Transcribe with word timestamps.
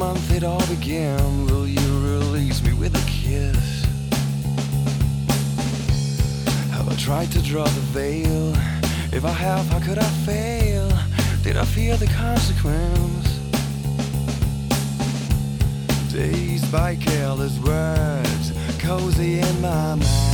month 0.00 0.32
it 0.32 0.42
all 0.42 0.66
began? 0.66 1.44
Will 1.44 1.68
you 1.68 1.86
release 2.00 2.62
me 2.64 2.72
with 2.72 2.94
a 2.96 3.06
kiss? 3.06 3.84
Have 6.72 6.88
I 6.88 6.96
tried 6.96 7.30
to 7.32 7.42
draw 7.42 7.64
the 7.64 7.84
veil? 7.92 8.54
If 9.12 9.26
I 9.26 9.34
have, 9.46 9.66
how 9.66 9.78
could 9.78 9.98
I 9.98 10.10
fail? 10.24 10.88
Did 11.42 11.58
I 11.58 11.66
fear 11.66 11.98
the 11.98 12.06
consequence? 12.06 13.28
Dazed 16.10 16.72
by 16.72 16.96
careless 16.96 17.58
words, 17.58 18.52
cozy 18.78 19.40
in 19.40 19.60
my 19.60 19.96
mind. 19.96 20.29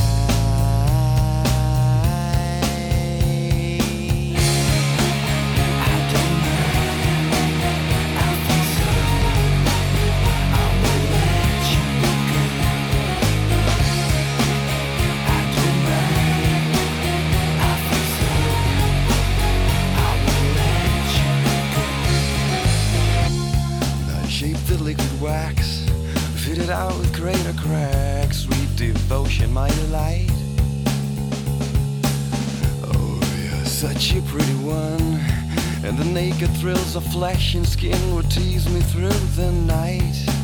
Of 36.97 37.13
flesh 37.13 37.53
and 37.53 37.67
skin 37.67 38.15
would 38.15 38.29
tease 38.31 38.67
me 38.69 38.81
through 38.81 39.09
the 39.35 39.51
night. 39.51 40.36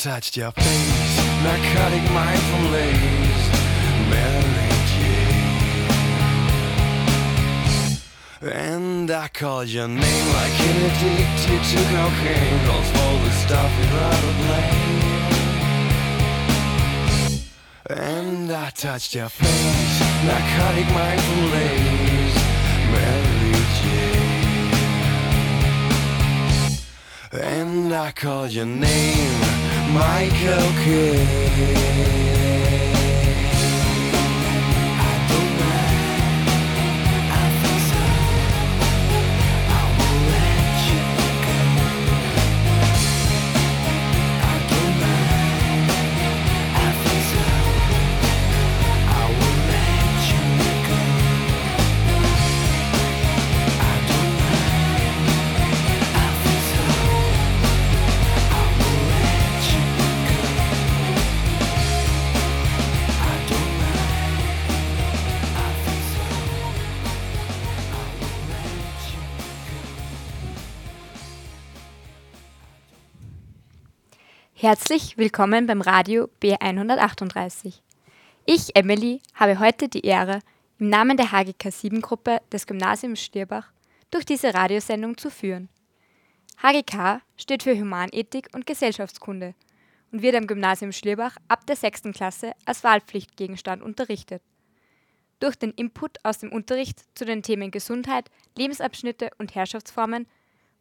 Touched 0.00 0.34
your 0.34 0.50
face, 0.52 1.16
narcotic 1.44 2.10
mind 2.12 2.40
Mary 4.08 4.70
Jane. 4.88 5.68
And 8.50 9.10
I 9.10 9.28
called 9.28 9.68
your 9.68 9.88
name 9.88 10.28
like 10.32 10.60
an 10.68 10.76
addicted 10.88 11.62
to 11.70 11.76
cocaine, 11.92 12.60
calls 12.66 12.88
for 12.92 13.12
the 13.24 13.30
stuff 13.44 13.70
you'd 13.78 13.92
rather 13.92 14.34
blame. 14.40 15.10
And 17.90 18.50
I 18.50 18.70
touched 18.70 19.14
your 19.14 19.28
face, 19.28 20.00
narcotic 20.24 20.88
mind 20.94 21.20
Mary 22.90 23.52
Jane. 23.76 24.30
And 27.32 27.92
I 27.92 28.12
called 28.12 28.50
your 28.52 28.64
name, 28.64 29.49
Michael 29.92 30.72
Kidd. 30.84 32.29
Herzlich 74.70 75.18
willkommen 75.18 75.66
beim 75.66 75.80
Radio 75.80 76.28
B138. 76.40 77.80
Ich, 78.46 78.76
Emily, 78.76 79.20
habe 79.34 79.58
heute 79.58 79.88
die 79.88 80.06
Ehre, 80.06 80.38
im 80.78 80.88
Namen 80.88 81.16
der 81.16 81.32
HGK 81.32 81.72
7 81.72 82.00
Gruppe 82.00 82.40
des 82.52 82.68
Gymnasiums 82.68 83.20
Stierbach 83.20 83.72
durch 84.12 84.24
diese 84.24 84.54
Radiosendung 84.54 85.18
zu 85.18 85.28
führen. 85.28 85.68
HGK 86.62 87.20
steht 87.36 87.64
für 87.64 87.76
Humanethik 87.76 88.46
und 88.52 88.64
Gesellschaftskunde 88.64 89.56
und 90.12 90.22
wird 90.22 90.36
am 90.36 90.46
Gymnasium 90.46 90.92
Schlierbach 90.92 91.36
ab 91.48 91.66
der 91.66 91.74
6. 91.74 92.02
Klasse 92.12 92.52
als 92.64 92.84
Wahlpflichtgegenstand 92.84 93.82
unterrichtet. 93.82 94.40
Durch 95.40 95.56
den 95.56 95.72
Input 95.72 96.24
aus 96.24 96.38
dem 96.38 96.52
Unterricht 96.52 97.00
zu 97.18 97.24
den 97.24 97.42
Themen 97.42 97.72
Gesundheit, 97.72 98.30
Lebensabschnitte 98.56 99.30
und 99.36 99.52
Herrschaftsformen 99.56 100.28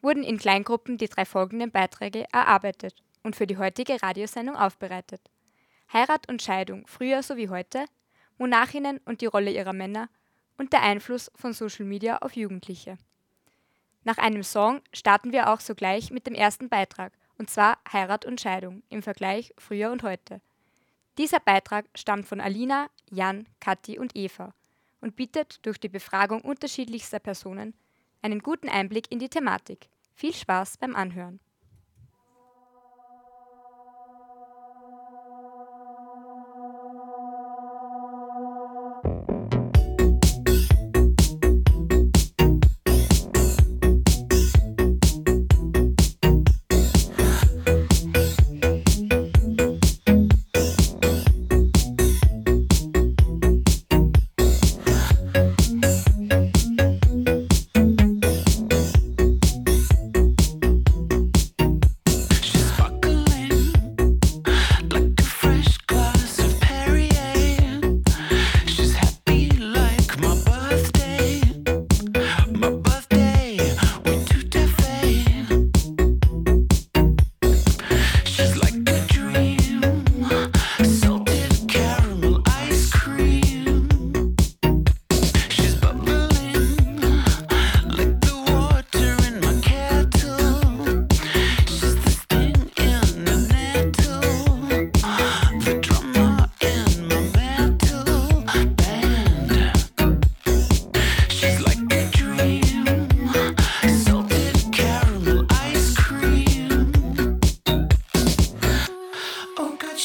wurden 0.03 0.23
in 0.23 0.37
Kleingruppen 0.37 0.99
die 0.99 1.09
drei 1.09 1.25
folgenden 1.25 1.71
Beiträge 1.71 2.25
erarbeitet 2.31 2.93
und 3.23 3.35
für 3.35 3.47
die 3.47 3.57
heutige 3.57 4.01
Radiosendung 4.01 4.55
aufbereitet. 4.55 5.21
Heirat 5.91 6.29
und 6.29 6.41
Scheidung 6.41 6.85
früher 6.87 7.23
sowie 7.23 7.49
heute, 7.49 7.85
Monarchinnen 8.37 8.99
und 9.05 9.21
die 9.21 9.25
Rolle 9.25 9.51
ihrer 9.51 9.73
Männer 9.73 10.09
und 10.57 10.73
der 10.73 10.83
Einfluss 10.83 11.31
von 11.35 11.53
Social 11.53 11.85
Media 11.85 12.17
auf 12.19 12.35
Jugendliche. 12.35 12.97
Nach 14.03 14.17
einem 14.17 14.43
Song 14.43 14.81
starten 14.93 15.31
wir 15.31 15.49
auch 15.49 15.59
sogleich 15.59 16.11
mit 16.11 16.25
dem 16.25 16.33
ersten 16.33 16.69
Beitrag, 16.69 17.13
und 17.37 17.49
zwar 17.49 17.79
Heirat 17.91 18.25
und 18.25 18.39
Scheidung 18.39 18.83
im 18.89 19.01
Vergleich 19.01 19.53
früher 19.57 19.91
und 19.91 20.03
heute. 20.03 20.41
Dieser 21.17 21.39
Beitrag 21.39 21.85
stammt 21.95 22.25
von 22.25 22.39
Alina, 22.39 22.89
Jan, 23.11 23.47
Kathi 23.59 23.99
und 23.99 24.15
Eva 24.15 24.53
und 25.01 25.15
bietet 25.15 25.65
durch 25.65 25.79
die 25.79 25.89
Befragung 25.89 26.41
unterschiedlichster 26.41 27.19
Personen 27.19 27.73
einen 28.21 28.39
guten 28.39 28.69
Einblick 28.69 29.11
in 29.11 29.19
die 29.19 29.29
Thematik. 29.29 29.89
Viel 30.13 30.33
Spaß 30.33 30.77
beim 30.77 30.95
Anhören. 30.95 31.39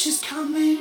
she's 0.05 0.21
coming. 0.21 0.74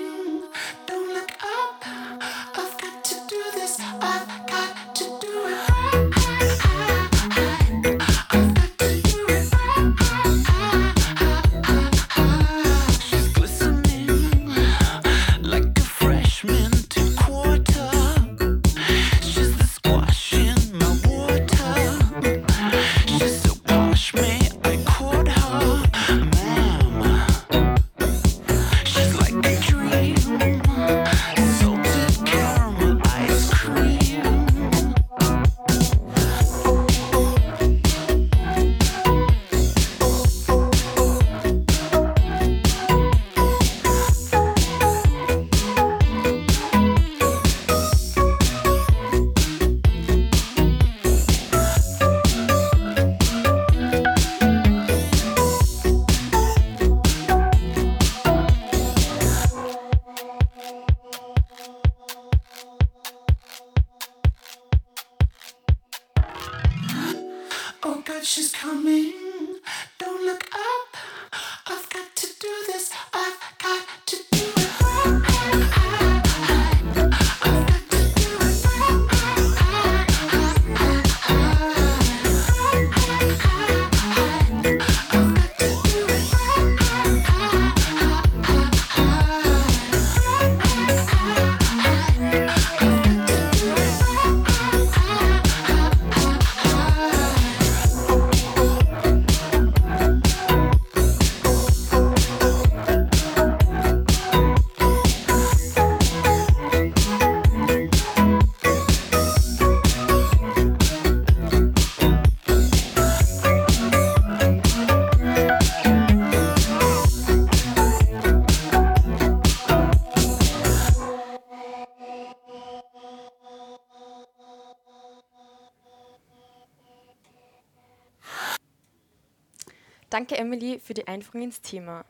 Danke, 130.13 130.37
Emily, 130.37 130.77
für 130.77 130.93
die 130.93 131.07
Einführung 131.07 131.41
ins 131.41 131.61
Thema. 131.61 132.05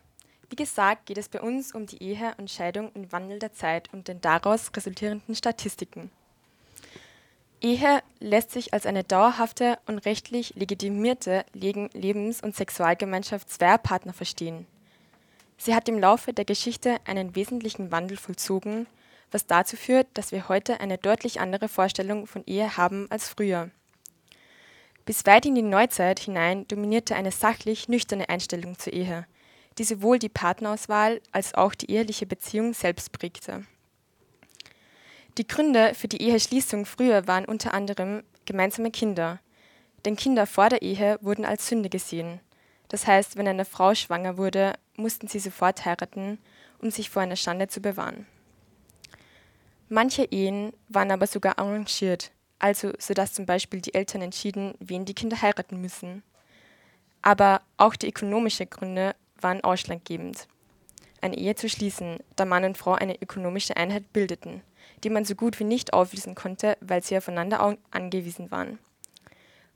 Wie 0.50 0.58
gesagt, 0.58 1.06
geht 1.06 1.18
es 1.18 1.30
bei 1.30 1.40
uns 1.40 1.74
um 1.74 1.86
die 1.86 2.04
Ehe 2.04 2.34
und 2.38 2.52
Scheidung 2.52 2.92
im 2.96 3.10
Wandel 3.14 3.40
der 3.40 3.54
Zeit 3.54 3.94
und 3.94 4.10
den 4.10 4.20
daraus 4.20 4.72
resultierenden 4.76 5.36
Statistiken. 5.36 6.12
Ehe 7.62 8.04
lässt 8.20 8.52
sich 8.52 8.74
als 8.74 8.86
eine 8.86 9.06
dauerhafte 9.06 9.80
und 9.88 10.00
rechtlich 10.00 10.54
legitimierte 10.56 11.46
Lebens- 11.54 12.44
und 12.44 12.58
Sexualgemeinschaft 12.58 13.50
zweier 13.50 13.78
Partner 13.78 14.12
verstehen. 14.12 14.68
Sie 15.58 15.74
hat 15.74 15.88
im 15.88 15.98
Laufe 15.98 16.34
der 16.34 16.44
Geschichte 16.44 16.98
einen 17.06 17.38
wesentlichen 17.38 17.90
Wandel 17.94 18.18
vollzogen, 18.18 18.86
was 19.32 19.48
dazu 19.48 19.78
führt, 19.78 20.08
dass 20.14 20.34
wir 20.34 20.50
heute 20.50 20.82
eine 20.82 20.98
deutlich 20.98 21.40
andere 21.40 21.70
Vorstellung 21.70 22.28
von 22.28 22.44
Ehe 22.46 22.76
haben 22.76 23.08
als 23.10 23.30
früher. 23.30 23.72
Bis 25.06 25.26
weit 25.26 25.46
in 25.46 25.56
die 25.56 25.62
Neuzeit 25.62 26.20
hinein 26.20 26.68
dominierte 26.68 27.16
eine 27.16 27.32
sachlich 27.32 27.90
nüchterne 27.90 28.30
Einstellung 28.30 28.80
zur 28.80 28.94
Ehe, 28.94 29.26
die 29.78 29.84
sowohl 29.84 30.18
die 30.18 30.30
Partnerauswahl 30.30 31.22
als 31.32 31.54
auch 31.54 31.76
die 31.76 31.92
eheliche 31.92 32.26
Beziehung 32.26 32.74
selbst 32.74 33.12
prägte. 33.12 33.66
Die 35.38 35.48
Gründe 35.48 35.94
für 35.96 36.08
die 36.08 36.22
Eheschließung 36.22 36.86
früher 36.86 37.28
waren 37.28 37.46
unter 37.46 37.74
anderem 37.74 38.24
gemeinsame 38.46 38.92
Kinder, 38.92 39.40
denn 40.06 40.16
Kinder 40.16 40.46
vor 40.46 40.70
der 40.70 40.82
Ehe 40.82 41.18
wurden 41.22 41.44
als 41.44 41.68
Sünde 41.68 41.90
gesehen. 41.90 42.40
Das 42.88 43.08
heißt, 43.08 43.36
wenn 43.36 43.48
eine 43.48 43.66
Frau 43.66 43.96
schwanger 43.96 44.38
wurde, 44.38 44.74
mussten 44.96 45.27
sie 45.27 45.39
sofort 45.39 45.86
heiraten, 45.86 46.38
um 46.80 46.92
sich 46.92 47.10
vor 47.10 47.24
einer 47.24 47.36
Schande 47.36 47.68
zu 47.68 47.82
bewahren. 47.82 48.27
Manche 49.89 50.25
Ehen 50.25 50.74
waren 50.88 51.12
aber 51.12 51.27
sogar 51.27 51.58
arrangiert, 51.58 52.32
also 52.63 52.93
sodass 52.98 53.34
zum 53.34 53.46
Beispiel 53.46 53.82
die 53.82 53.93
Eltern 53.93 54.22
entschieden, 54.22 54.74
wen 54.79 55.03
die 55.03 55.13
Kinder 55.13 55.41
heiraten 55.41 55.82
müssen. 55.82 56.24
Aber 57.22 57.62
auch 57.75 57.96
die 57.98 58.08
ökonomischen 58.08 58.70
Gründe 58.70 59.15
waren 59.41 59.62
ausschlaggebend, 59.65 60.48
eine 61.20 61.38
Ehe 61.38 61.55
zu 61.55 61.67
schließen, 61.67 62.20
da 62.38 62.46
Mann 62.46 62.63
und 62.63 62.77
Frau 62.77 62.93
eine 62.93 63.22
ökonomische 63.22 63.75
Einheit 63.75 64.13
bildeten, 64.13 64.62
die 65.03 65.10
man 65.10 65.25
so 65.25 65.36
gut 65.36 65.60
wie 65.60 65.65
nicht 65.65 65.91
auflösen 65.91 66.36
konnte, 66.36 66.77
weil 66.79 67.03
sie 67.03 67.17
aufeinander 67.17 67.62
au- 67.62 67.75
angewiesen 67.91 68.50
waren. 68.50 68.79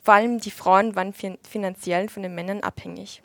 Vor 0.01 0.13
allem 0.13 0.39
die 0.39 0.51
Frauen 0.51 0.96
waren 0.96 1.12
fin 1.13 1.38
finanziell 1.46 2.08
von 2.08 2.24
den 2.24 2.36
Männern 2.36 2.62
abhängig. 2.62 3.22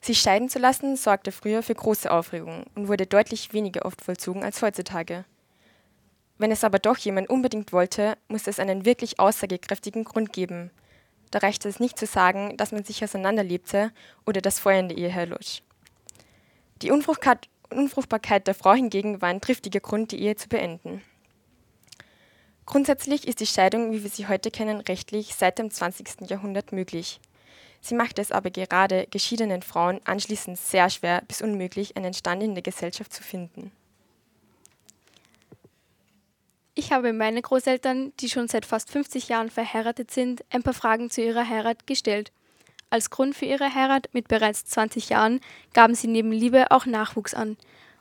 Sich 0.00 0.20
scheiden 0.20 0.48
zu 0.48 0.58
lassen 0.58 0.96
sorgte 0.96 1.32
früher 1.32 1.62
für 1.62 1.74
große 1.74 2.10
Aufregung 2.10 2.64
und 2.74 2.88
wurde 2.88 3.06
deutlich 3.06 3.52
weniger 3.52 3.84
oft 3.84 4.00
vollzogen 4.00 4.42
als 4.42 4.62
heutzutage. 4.62 5.26
Wenn 6.40 6.52
es 6.52 6.64
aber 6.64 6.78
doch 6.78 6.96
jemand 6.96 7.28
unbedingt 7.28 7.70
wollte, 7.70 8.16
musste 8.28 8.48
es 8.48 8.58
einen 8.58 8.86
wirklich 8.86 9.18
aussagekräftigen 9.18 10.04
Grund 10.04 10.32
geben. 10.32 10.70
Da 11.30 11.40
reichte 11.40 11.68
es 11.68 11.80
nicht 11.80 11.98
zu 11.98 12.06
sagen, 12.06 12.56
dass 12.56 12.72
man 12.72 12.82
sich 12.82 13.04
auseinanderlebte 13.04 13.92
oder 14.24 14.40
das 14.40 14.58
Feuer 14.58 14.80
in 14.80 14.88
der 14.88 14.96
Ehe 14.96 15.10
erlosch. 15.10 15.60
Die 16.80 16.90
Unfruchtbarkeit 16.90 18.46
der 18.46 18.54
Frau 18.54 18.72
hingegen 18.72 19.20
war 19.20 19.28
ein 19.28 19.42
triftiger 19.42 19.80
Grund, 19.80 20.12
die 20.12 20.22
Ehe 20.22 20.34
zu 20.34 20.48
beenden. 20.48 21.02
Grundsätzlich 22.64 23.28
ist 23.28 23.40
die 23.40 23.46
Scheidung, 23.46 23.92
wie 23.92 24.02
wir 24.02 24.08
sie 24.08 24.26
heute 24.26 24.50
kennen, 24.50 24.80
rechtlich 24.80 25.34
seit 25.34 25.58
dem 25.58 25.70
20. 25.70 26.30
Jahrhundert 26.30 26.72
möglich. 26.72 27.20
Sie 27.82 27.94
macht 27.94 28.18
es 28.18 28.32
aber 28.32 28.48
gerade 28.48 29.06
geschiedenen 29.10 29.60
Frauen 29.60 30.00
anschließend 30.04 30.56
sehr 30.56 30.88
schwer 30.88 31.22
bis 31.28 31.42
unmöglich, 31.42 31.98
einen 31.98 32.14
Stand 32.14 32.42
in 32.42 32.54
der 32.54 32.62
Gesellschaft 32.62 33.12
zu 33.12 33.22
finden. 33.22 33.72
Ich 36.74 36.92
habe 36.92 37.12
meine 37.12 37.42
Großeltern, 37.42 38.12
die 38.20 38.28
schon 38.28 38.48
seit 38.48 38.64
fast 38.64 38.90
50 38.90 39.28
Jahren 39.28 39.50
verheiratet 39.50 40.10
sind, 40.10 40.44
ein 40.50 40.62
paar 40.62 40.74
Fragen 40.74 41.10
zu 41.10 41.20
ihrer 41.22 41.48
Heirat 41.48 41.86
gestellt. 41.86 42.32
Als 42.90 43.10
Grund 43.10 43.34
für 43.36 43.44
ihre 43.44 43.74
Heirat 43.74 44.08
mit 44.12 44.28
bereits 44.28 44.64
20 44.66 45.10
Jahren 45.10 45.40
gaben 45.74 45.94
sie 45.94 46.08
neben 46.08 46.32
Liebe 46.32 46.70
auch 46.70 46.86
Nachwuchs 46.86 47.34
an. 47.34 47.56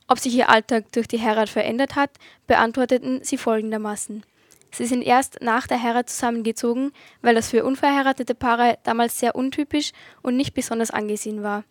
Ob 0.07 0.19
sich 0.19 0.33
ihr 0.35 0.49
Alltag 0.49 0.91
durch 0.91 1.07
die 1.07 1.21
Heirat 1.21 1.49
verändert 1.49 1.95
hat, 1.95 2.11
beantworteten 2.47 3.23
sie 3.23 3.37
folgendermaßen. 3.37 4.23
Sie 4.71 4.85
sind 4.85 5.01
erst 5.01 5.41
nach 5.41 5.67
der 5.67 5.81
Heirat 5.81 6.09
zusammengezogen, 6.09 6.91
weil 7.21 7.35
das 7.35 7.49
für 7.49 7.63
unverheiratete 7.63 8.35
Paare 8.35 8.77
damals 8.83 9.19
sehr 9.19 9.35
untypisch 9.35 9.91
und 10.21 10.37
nicht 10.37 10.53
besonders 10.53 10.91
angesehen 10.91 11.43
war. 11.43 11.63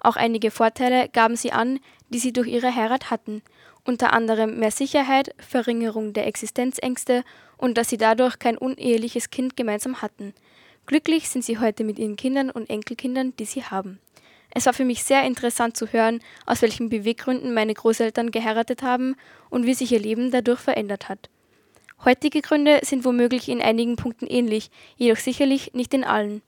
Auch 0.00 0.16
einige 0.16 0.50
Vorteile 0.50 1.08
gaben 1.08 1.36
sie 1.36 1.52
an, 1.52 1.80
die 2.10 2.18
sie 2.18 2.32
durch 2.32 2.48
ihre 2.48 2.74
Heirat 2.74 3.10
hatten, 3.10 3.42
unter 3.86 4.12
anderem 4.12 4.58
mehr 4.58 4.70
Sicherheit, 4.70 5.34
Verringerung 5.38 6.12
der 6.12 6.26
Existenzängste 6.26 7.24
und 7.56 7.78
dass 7.78 7.88
sie 7.88 7.96
dadurch 7.96 8.38
kein 8.38 8.58
uneheliches 8.58 9.30
Kind 9.30 9.56
gemeinsam 9.56 10.02
hatten. 10.02 10.34
Glücklich 10.86 11.28
sind 11.28 11.44
sie 11.44 11.58
heute 11.58 11.84
mit 11.84 11.98
ihren 11.98 12.16
Kindern 12.16 12.50
und 12.50 12.70
Enkelkindern, 12.70 13.34
die 13.36 13.44
sie 13.44 13.64
haben. 13.64 13.98
Es 14.50 14.66
war 14.66 14.72
für 14.72 14.84
mich 14.84 15.04
sehr 15.04 15.24
interessant 15.24 15.76
zu 15.76 15.92
hören, 15.92 16.20
aus 16.46 16.62
welchen 16.62 16.88
Beweggründen 16.88 17.52
meine 17.52 17.74
Großeltern 17.74 18.30
geheiratet 18.30 18.82
haben 18.82 19.16
und 19.50 19.66
wie 19.66 19.74
sich 19.74 19.92
ihr 19.92 20.00
Leben 20.00 20.30
dadurch 20.30 20.60
verändert 20.60 21.08
hat. 21.08 21.28
Heutige 22.04 22.40
Gründe 22.40 22.80
sind 22.82 23.04
womöglich 23.04 23.48
in 23.48 23.60
einigen 23.60 23.96
Punkten 23.96 24.26
ähnlich, 24.26 24.70
jedoch 24.96 25.18
sicherlich 25.18 25.74
nicht 25.74 25.92
in 25.92 26.04
allen. 26.04 26.42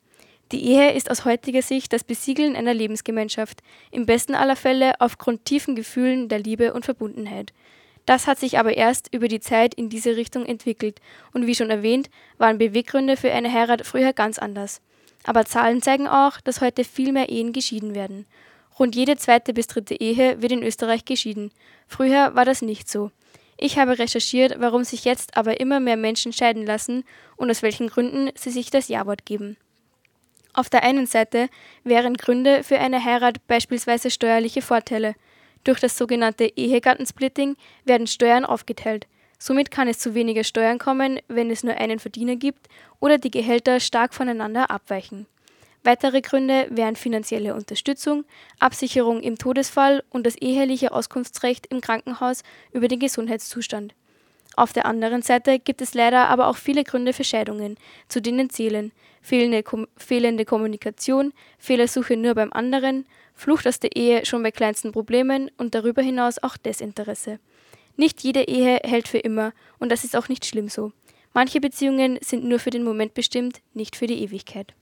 Die 0.51 0.65
Ehe 0.65 0.93
ist 0.93 1.11
aus 1.11 1.27
heutiger 1.27 1.61
Sicht 1.61 1.93
das 1.93 2.05
Besiegeln 2.05 2.57
einer 2.57 2.73
Lebensgemeinschaft, 2.73 3.61
im 3.91 4.07
besten 4.07 4.35
aller 4.35 4.57
Fälle 4.57 4.99
aufgrund 4.99 5.45
tiefen 5.45 5.75
Gefühlen 5.77 6.29
der 6.31 6.39
Liebe 6.39 6.73
und 6.73 6.87
Verbundenheit. 6.87 7.53
Das 8.07 8.27
hat 8.27 8.39
sich 8.39 8.59
aber 8.59 8.75
erst 8.75 9.13
über 9.13 9.29
die 9.29 9.41
Zeit 9.41 9.75
in 9.75 9.91
diese 9.91 10.17
Richtung 10.17 10.47
entwickelt 10.47 11.03
und 11.35 11.47
wie 11.47 11.55
schon 11.55 11.69
erwähnt, 11.69 12.09
waren 12.39 12.57
Beweggründe 12.57 13.19
für 13.19 13.31
eine 13.31 13.53
Heirat 13.53 13.87
früher 13.87 14.15
ganz 14.15 14.39
anders. 14.39 14.81
Aber 15.25 15.45
Zahlen 15.45 15.83
zeigen 15.83 16.09
auch, 16.09 16.41
dass 16.41 16.63
heute 16.63 16.85
viel 16.85 17.13
mehr 17.13 17.29
Ehen 17.29 17.53
geschieden 17.53 17.95
werden. 17.95 18.25
Rund 18.79 18.97
jede 18.97 19.17
zweite 19.19 19.53
bis 19.53 19.67
dritte 19.67 20.01
Ehe 20.01 20.41
wird 20.41 20.53
in 20.53 20.63
Österreich 20.63 21.05
geschieden. 21.05 21.51
Früher 21.87 22.35
war 22.35 22.47
das 22.47 22.63
nicht 22.63 22.89
so. 22.89 23.11
Ich 23.59 23.79
habe 23.79 23.99
recherchiert, 23.99 24.57
warum 24.59 24.85
sich 24.85 25.05
jetzt 25.05 25.37
aber 25.37 25.61
immer 25.61 25.81
mehr 25.81 25.99
Menschen 25.99 26.33
scheiden 26.33 26.65
lassen 26.65 27.05
und 27.37 27.51
aus 27.51 27.61
welchen 27.61 27.89
Gründen 27.89 28.31
sie 28.37 28.51
sich 28.51 28.71
das 28.71 28.89
Ja-Wort 28.89 29.27
geben. 29.27 29.59
Auf 30.59 30.69
der 30.69 30.83
einen 30.83 31.07
Seite 31.07 31.51
wären 31.85 32.15
Gründe 32.15 32.65
für 32.65 32.81
eine 32.81 33.05
Heirat 33.05 33.47
beispielsweise 33.47 34.11
steuerliche 34.11 34.61
Vorteile. 34.61 35.15
Durch 35.63 35.79
das 35.79 35.97
sogenannte 35.97 36.47
Ehegattensplitting 36.47 37.55
werden 37.85 38.09
Steuern 38.09 38.45
aufgeteilt. 38.45 39.07
Somit 39.39 39.71
kann 39.71 39.87
es 39.87 40.01
zu 40.01 40.17
weniger 40.17 40.43
Steuern 40.43 40.81
kommen, 40.81 41.21
wenn 41.29 41.53
es 41.53 41.63
nur 41.63 41.77
einen 41.77 42.01
Verdiener 42.01 42.35
gibt 42.35 42.67
oder 42.99 43.19
die 43.19 43.31
Gehälter 43.31 43.79
stark 43.79 44.15
voneinander 44.15 44.69
abweichen. 44.69 45.29
Weitere 45.85 46.23
Gründe 46.23 46.67
wären 46.71 46.97
finanzielle 46.97 47.55
Unterstützung, 47.55 48.25
Absicherung 48.59 49.23
im 49.23 49.39
Todesfall 49.39 50.03
und 50.11 50.27
das 50.27 50.35
eheliche 50.35 50.91
Auskunftsrecht 50.91 51.69
im 51.69 51.81
Krankenhaus 51.81 52.43
über 52.73 52.89
den 52.89 52.99
Gesundheitszustand. 52.99 53.95
Auf 54.59 54.73
der 54.73 54.87
anderen 54.87 55.23
Seite 55.23 55.61
gibt 55.61 55.81
es 55.83 55.95
leider 55.95 56.29
aber 56.29 56.49
auch 56.49 56.57
viele 56.57 56.83
Gründe 56.83 57.13
für 57.13 57.23
Scheidungen, 57.23 57.77
zu 58.09 58.21
denen 58.21 58.51
zählen 58.51 58.91
fehlende, 59.23 59.63
Kom 59.63 59.87
fehlende 59.97 60.45
Kommunikation, 60.45 61.33
Fehlersuche 61.61 62.17
nur 62.17 62.35
beim 62.35 62.53
anderen, 62.53 63.07
Flucht 63.37 63.69
aus 63.69 63.79
der 63.79 63.95
Ehe 63.95 64.27
schon 64.27 64.43
bei 64.43 64.51
kleinsten 64.51 64.91
Problemen 64.91 65.49
und 65.59 65.77
darüber 65.77 66.03
hinaus 66.03 66.43
auch 66.43 66.57
Desinteresse. 66.57 67.39
Nicht 67.97 68.25
jede 68.25 68.49
Ehe 68.49 68.81
hält 68.83 69.07
für 69.07 69.19
immer 69.19 69.53
und 69.79 69.93
das 69.93 70.03
ist 70.03 70.17
auch 70.17 70.29
nicht 70.29 70.45
schlimm 70.45 70.69
so. 70.69 70.91
Manche 71.33 71.61
Beziehungen 71.61 72.19
sind 72.21 72.43
nur 72.43 72.59
für 72.59 72.71
den 72.71 72.83
Moment 72.83 73.15
bestimmt, 73.15 73.61
nicht 73.75 73.95
für 73.95 74.09
die 74.09 74.21
Ewigkeit. 74.25 74.75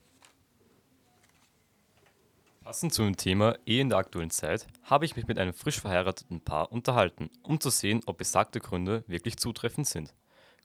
Passend 2.67 2.93
zum 2.93 3.15
Thema 3.15 3.57
Ehe 3.65 3.79
in 3.79 3.87
der 3.87 3.97
aktuellen 3.97 4.29
Zeit 4.29 4.67
habe 4.83 5.05
ich 5.05 5.15
mich 5.15 5.25
mit 5.25 5.39
einem 5.39 5.53
frisch 5.53 5.79
verheirateten 5.79 6.41
Paar 6.41 6.69
unterhalten, 6.69 7.29
um 7.41 7.61
zu 7.61 7.69
sehen, 7.69 8.01
ob 8.07 8.17
besagte 8.17 8.59
Gründe 8.59 9.05
wirklich 9.07 9.37
zutreffend 9.37 9.87
sind. 9.87 10.13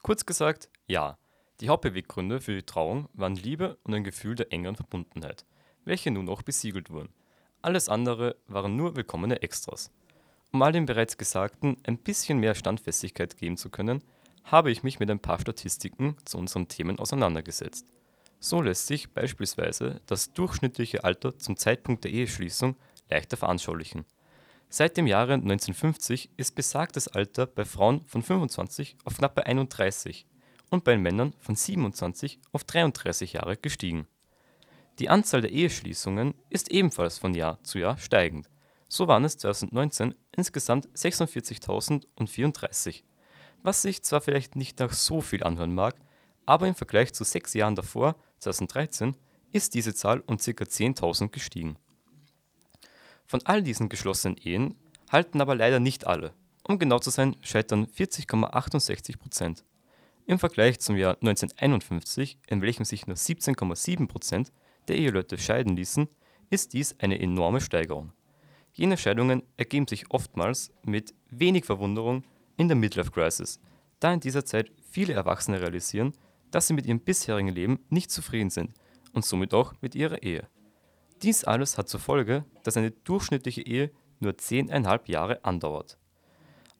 Kurz 0.02 0.26
gesagt, 0.26 0.68
ja. 0.88 1.16
Die 1.60 1.68
Hauptbeweggründe 1.68 2.40
für 2.40 2.56
die 2.56 2.66
Trauung 2.66 3.08
waren 3.12 3.36
Liebe 3.36 3.78
und 3.84 3.94
ein 3.94 4.02
Gefühl 4.02 4.34
der 4.34 4.52
engeren 4.52 4.74
Verbundenheit, 4.74 5.46
welche 5.84 6.10
nun 6.10 6.28
auch 6.28 6.42
besiegelt 6.42 6.90
wurden. 6.90 7.14
Alles 7.60 7.88
andere 7.88 8.34
waren 8.48 8.74
nur 8.74 8.96
willkommene 8.96 9.40
Extras. 9.40 9.92
Um 10.50 10.60
all 10.60 10.72
dem 10.72 10.86
bereits 10.86 11.18
Gesagten 11.18 11.76
ein 11.84 11.98
bisschen 11.98 12.38
mehr 12.38 12.56
Standfestigkeit 12.56 13.36
geben 13.36 13.56
zu 13.56 13.70
können, 13.70 14.02
habe 14.42 14.72
ich 14.72 14.82
mich 14.82 14.98
mit 14.98 15.08
ein 15.08 15.20
paar 15.20 15.38
Statistiken 15.38 16.16
zu 16.24 16.36
unseren 16.36 16.66
Themen 16.66 16.98
auseinandergesetzt. 16.98 17.86
So 18.44 18.60
lässt 18.60 18.88
sich 18.88 19.12
beispielsweise 19.12 20.00
das 20.06 20.32
durchschnittliche 20.32 21.04
Alter 21.04 21.38
zum 21.38 21.56
Zeitpunkt 21.56 22.02
der 22.02 22.10
Eheschließung 22.10 22.74
leichter 23.08 23.36
veranschaulichen. 23.36 24.04
Seit 24.68 24.96
dem 24.96 25.06
Jahre 25.06 25.34
1950 25.34 26.28
ist 26.36 26.56
besagtes 26.56 27.06
Alter 27.06 27.46
bei 27.46 27.64
Frauen 27.64 28.04
von 28.04 28.20
25 28.20 28.96
auf 29.04 29.18
knapp 29.18 29.36
bei 29.36 29.46
31 29.46 30.26
und 30.70 30.82
bei 30.82 30.98
Männern 30.98 31.34
von 31.38 31.54
27 31.54 32.40
auf 32.50 32.64
33 32.64 33.34
Jahre 33.34 33.56
gestiegen. 33.56 34.08
Die 34.98 35.08
Anzahl 35.08 35.42
der 35.42 35.52
Eheschließungen 35.52 36.34
ist 36.50 36.72
ebenfalls 36.72 37.18
von 37.18 37.34
Jahr 37.34 37.62
zu 37.62 37.78
Jahr 37.78 37.96
steigend. 37.96 38.50
So 38.88 39.06
waren 39.06 39.24
es 39.24 39.38
2019 39.38 40.16
insgesamt 40.34 40.88
46.034, 40.96 43.04
was 43.62 43.82
sich 43.82 44.02
zwar 44.02 44.20
vielleicht 44.20 44.56
nicht 44.56 44.80
nach 44.80 44.92
so 44.92 45.20
viel 45.20 45.44
anhören 45.44 45.76
mag, 45.76 45.94
aber 46.46 46.66
im 46.68 46.74
Vergleich 46.74 47.12
zu 47.12 47.24
sechs 47.24 47.54
Jahren 47.54 47.74
davor, 47.74 48.16
2013, 48.38 49.16
ist 49.52 49.74
diese 49.74 49.94
Zahl 49.94 50.20
um 50.26 50.38
ca. 50.38 50.50
10.000 50.50 51.28
gestiegen. 51.28 51.76
Von 53.26 53.40
all 53.44 53.62
diesen 53.62 53.88
geschlossenen 53.88 54.36
Ehen 54.36 54.74
halten 55.10 55.40
aber 55.40 55.54
leider 55.54 55.80
nicht 55.80 56.06
alle. 56.06 56.32
Um 56.64 56.78
genau 56.78 56.98
zu 56.98 57.10
sein, 57.10 57.36
scheitern 57.40 57.86
40,68 57.86 59.18
Prozent. 59.18 59.64
Im 60.26 60.38
Vergleich 60.38 60.80
zum 60.80 60.96
Jahr 60.96 61.16
1951, 61.16 62.38
in 62.46 62.62
welchem 62.62 62.84
sich 62.84 63.06
nur 63.06 63.16
17,7 63.16 64.06
Prozent 64.06 64.52
der 64.88 64.96
Eheleute 64.96 65.38
scheiden 65.38 65.76
ließen, 65.76 66.08
ist 66.50 66.72
dies 66.72 66.94
eine 67.00 67.18
enorme 67.20 67.60
Steigerung. 67.60 68.12
Jene 68.72 68.96
Scheidungen 68.96 69.42
ergeben 69.56 69.86
sich 69.86 70.10
oftmals 70.10 70.72
mit 70.84 71.14
wenig 71.30 71.64
Verwunderung 71.64 72.24
in 72.56 72.68
der 72.68 72.76
Midlife 72.76 73.10
Crisis, 73.10 73.60
da 74.00 74.12
in 74.12 74.20
dieser 74.20 74.44
Zeit 74.44 74.70
viele 74.90 75.12
Erwachsene 75.12 75.60
realisieren, 75.60 76.12
dass 76.52 76.68
sie 76.68 76.74
mit 76.74 76.86
ihrem 76.86 77.00
bisherigen 77.00 77.48
Leben 77.48 77.80
nicht 77.88 78.12
zufrieden 78.12 78.50
sind 78.50 78.72
und 79.12 79.24
somit 79.24 79.52
auch 79.52 79.74
mit 79.80 79.96
ihrer 79.96 80.22
Ehe. 80.22 80.46
Dies 81.22 81.42
alles 81.44 81.78
hat 81.78 81.88
zur 81.88 82.00
Folge, 82.00 82.44
dass 82.62 82.76
eine 82.76 82.92
durchschnittliche 82.92 83.62
Ehe 83.62 83.90
nur 84.20 84.32
10,5 84.32 85.10
Jahre 85.10 85.44
andauert. 85.44 85.98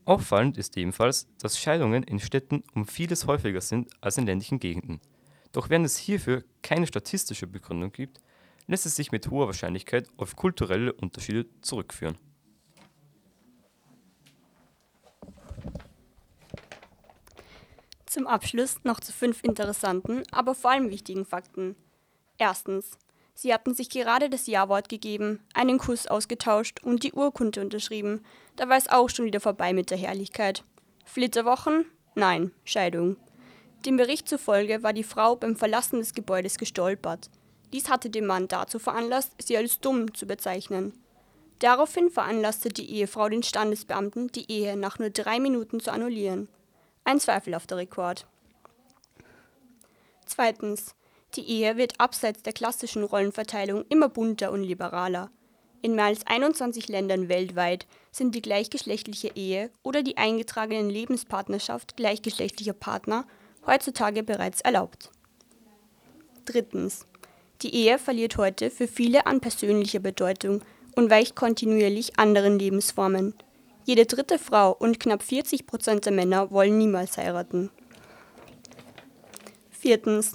Auffallend 0.05 0.59
ist 0.59 0.77
ebenfalls, 0.77 1.29
dass 1.39 1.59
Scheidungen 1.59 2.03
in 2.03 2.19
Städten 2.19 2.65
um 2.75 2.87
vieles 2.87 3.27
häufiger 3.27 3.61
sind 3.61 3.91
als 4.01 4.19
in 4.19 4.27
ländlichen 4.27 4.59
Gegenden. 4.59 5.01
Doch 5.53 5.71
während 5.71 5.87
es 5.87 5.97
hierfür 5.97 6.45
keine 6.63 6.87
statistische 6.87 7.47
Begründung 7.47 7.93
gibt, 7.93 8.21
lässt 8.67 8.87
es 8.87 8.97
sich 8.97 9.13
mit 9.13 9.31
hoher 9.31 9.47
Wahrscheinlichkeit 9.47 10.09
auf 10.17 10.35
kulturelle 10.35 10.93
Unterschiede 10.93 11.47
zurückführen. 11.61 12.19
Zum 18.13 18.27
Abschluss 18.27 18.77
noch 18.85 19.01
zu 19.01 19.11
fünf 19.11 19.43
interessanten, 19.43 20.23
aber 20.33 20.55
vor 20.55 20.73
allem 20.73 20.91
wichtigen 20.91 21.25
Fakten. 21.25 21.77
Erstens. 22.37 22.99
Sie 23.33 23.55
hatten 23.55 23.73
sich 23.73 23.89
gerade 23.89 24.29
das 24.29 24.47
Ja-Wort 24.47 24.91
gegeben, 24.91 25.41
einen 25.55 25.79
Kuss 25.79 26.07
ausgetauscht 26.07 26.85
und 26.85 27.05
die 27.05 27.15
Urkunde 27.15 27.63
unterschrieben. 27.63 28.23
Da 28.57 28.69
war 28.69 28.77
es 28.77 28.91
auch 28.91 29.09
schon 29.09 29.25
wieder 29.25 29.41
vorbei 29.41 29.73
mit 29.73 29.91
der 29.91 29.97
Herrlichkeit. 29.97 30.63
Flitterwochen? 31.07 31.87
Nein, 32.15 32.53
Scheidung. 32.67 33.17
Dem 33.87 33.97
Bericht 33.97 34.29
zufolge 34.29 34.83
war 34.83 34.93
die 34.93 35.05
Frau 35.05 35.37
beim 35.37 35.57
Verlassen 35.57 35.99
des 35.99 36.13
Gebäudes 36.13 36.59
gestolpert. 36.59 37.31
Dies 37.73 37.89
hatte 37.89 38.11
den 38.11 38.27
Mann 38.27 38.47
dazu 38.47 38.79
veranlasst, 38.79 39.33
sie 39.41 39.57
als 39.57 39.81
dumm 39.81 40.13
zu 40.13 40.27
bezeichnen. 40.27 40.93
Daraufhin 41.61 42.11
veranlasste 42.11 42.69
die 42.69 42.91
Ehefrau 42.91 43.31
den 43.31 43.43
Standesbeamten, 43.43 44.31
die 44.33 44.53
Ehe 44.53 44.77
nach 44.77 44.99
nur 44.99 45.09
drei 45.09 45.41
Minuten 45.41 45.81
zu 45.81 45.91
annullieren. 45.91 46.49
Ein 47.05 47.21
zweifelhafter 47.21 47.77
Rekord. 47.77 48.27
Zweitens. 50.27 50.95
Die 51.35 51.49
Ehe 51.49 51.79
wird 51.79 51.99
abseits 51.99 52.43
der 52.43 52.53
klassischen 52.53 53.05
Rollenverteilung 53.05 53.87
immer 53.89 54.11
bunter 54.11 54.53
und 54.53 54.63
liberaler. 54.63 55.31
In 55.81 55.95
mehr 55.95 56.05
als 56.05 56.27
21 56.27 56.89
Ländern 56.89 57.29
weltweit 57.29 57.87
sind 58.13 58.35
die 58.35 58.43
gleichgeschlechtliche 58.43 59.33
Ehe 59.35 59.71
oder 59.83 60.03
die 60.03 60.19
eingetragene 60.19 60.89
Lebenspartnerschaft 60.89 61.97
gleichgeschlechtlicher 61.97 62.75
Partner 62.75 63.27
heutzutage 63.67 64.23
bereits 64.23 64.61
erlaubt. 64.61 65.11
Drittens. 66.45 67.07
Die 67.63 67.75
Ehe 67.75 67.99
verliert 67.99 68.37
heute 68.37 68.71
für 68.71 68.87
viele 68.87 69.27
an 69.27 69.41
persönlicher 69.41 70.01
Bedeutung 70.01 70.63
und 70.97 71.11
weicht 71.11 71.35
kontinuierlich 71.35 72.19
anderen 72.19 72.59
Lebensformen. 72.59 73.35
Jede 73.85 74.07
dritte 74.07 74.39
Frau 74.39 74.73
und 74.73 75.01
knapp 75.01 75.23
40 75.23 75.67
Prozent 75.67 76.05
der 76.05 76.13
Männer 76.13 76.51
wollen 76.51 76.79
niemals 76.79 77.17
heiraten. 77.17 77.71
Viertens. 79.71 80.35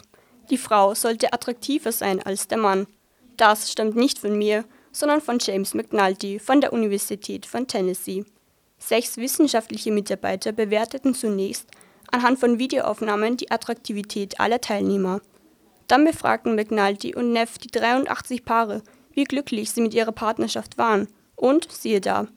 Die 0.49 0.57
Frau 0.57 0.93
sollte 0.93 1.33
attraktiver 1.33 1.91
sein 1.91 2.21
als 2.21 2.47
der 2.47 2.57
Mann. 2.57 2.87
Das 3.37 3.71
stammt 3.71 3.95
nicht 3.95 4.19
von 4.19 4.37
mir, 4.37 4.65
sondern 4.91 5.21
von 5.21 5.39
James 5.39 5.73
McNulty 5.73 6.39
von 6.39 6.59
der 6.59 6.73
Universität 6.73 7.45
von 7.45 7.67
Tennessee. 7.67 8.25
Sechs 8.77 9.17
wissenschaftliche 9.17 9.91
Mitarbeiter 9.91 10.51
bewerteten 10.51 11.13
zunächst 11.13 11.67
anhand 12.11 12.39
von 12.39 12.59
Videoaufnahmen 12.59 13.37
die 13.37 13.51
Attraktivität 13.51 14.39
aller 14.39 14.61
Teilnehmer. 14.61 15.21
Dann 15.87 16.03
befragten 16.03 16.55
McNulty 16.55 17.15
und 17.15 17.31
Neff 17.31 17.57
die 17.57 17.69
83 17.69 18.43
Paare, 18.43 18.81
wie 19.11 19.23
glücklich 19.23 19.71
sie 19.71 19.81
mit 19.81 19.93
ihrer 19.93 20.11
Partnerschaft 20.11 20.77
waren. 20.77 21.07
Und 21.35 21.71
siehe 21.71 22.01
da, 22.01 22.27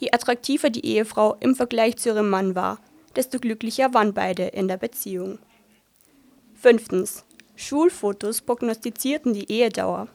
je 0.00 0.10
attraktiver 0.12 0.70
die 0.70 0.84
Ehefrau 0.84 1.36
im 1.40 1.54
Vergleich 1.54 1.96
zu 1.98 2.08
ihrem 2.08 2.30
Mann 2.30 2.54
war, 2.54 2.80
desto 3.14 3.38
glücklicher 3.38 3.94
waren 3.94 4.14
beide 4.14 4.44
in 4.46 4.66
der 4.66 4.78
Beziehung. 4.78 5.38
Fünftens. 6.54 7.24
Schulfotos 7.54 8.40
prognostizierten 8.40 9.34
die 9.34 9.50
Ehedauer. 9.52 10.08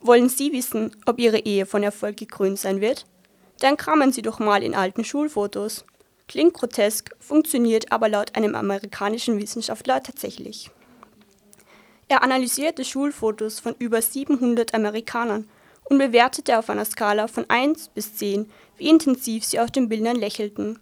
Wollen 0.00 0.30
Sie 0.30 0.52
wissen, 0.52 0.96
ob 1.04 1.18
Ihre 1.18 1.40
Ehe 1.40 1.66
von 1.66 1.82
Erfolg 1.82 2.16
gekrönt 2.16 2.58
sein 2.58 2.80
wird? 2.80 3.06
Dann 3.60 3.76
kramen 3.76 4.12
Sie 4.12 4.22
doch 4.22 4.38
mal 4.38 4.62
in 4.62 4.74
alten 4.74 5.04
Schulfotos. 5.04 5.84
Klingt 6.26 6.54
grotesk, 6.54 7.14
funktioniert 7.20 7.92
aber 7.92 8.08
laut 8.08 8.34
einem 8.34 8.54
amerikanischen 8.54 9.38
Wissenschaftler 9.38 10.02
tatsächlich. 10.02 10.70
Er 12.08 12.22
analysierte 12.22 12.84
Schulfotos 12.84 13.60
von 13.60 13.74
über 13.78 14.00
700 14.00 14.72
Amerikanern 14.74 15.48
und 15.84 15.98
bewertete 15.98 16.58
auf 16.58 16.70
einer 16.70 16.84
Skala 16.84 17.28
von 17.28 17.48
1 17.48 17.88
bis 17.88 18.16
10, 18.16 18.50
wie 18.76 18.88
intensiv 18.88 19.44
sie 19.44 19.60
auf 19.60 19.70
den 19.70 19.88
Bildern 19.88 20.16
lächelten. 20.16 20.78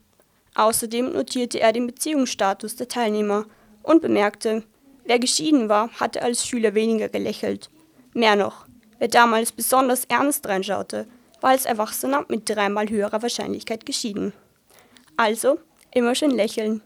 Außerdem 0.55 1.13
notierte 1.13 1.61
er 1.61 1.73
den 1.73 1.87
Beziehungsstatus 1.87 2.77
der 2.77 2.89
Teilnehmer 2.89 3.47
und 3.83 4.03
bemerkte, 4.03 4.63
wer 5.05 5.19
geschieden 5.19 5.69
war, 5.69 5.91
hatte 5.93 6.23
als 6.23 6.47
Schüler 6.47 6.75
weniger 6.75 7.09
gelächelt. 7.09 7.71
Mehr 8.13 8.37
noch, 8.37 8.67
wer 8.99 9.09
damals 9.09 9.53
besonders 9.53 10.05
ernst 10.05 10.47
reinschaute, 10.47 11.07
war 11.41 11.51
als 11.51 11.67
Erwachsener 11.67 12.25
mit 12.29 12.49
dreimal 12.49 12.89
höherer 12.89 13.23
Wahrscheinlichkeit 13.23 13.87
geschieden. 13.87 14.33
Also 15.17 15.59
immer 15.91 16.15
schön 16.15 16.31
lächeln. 16.31 16.83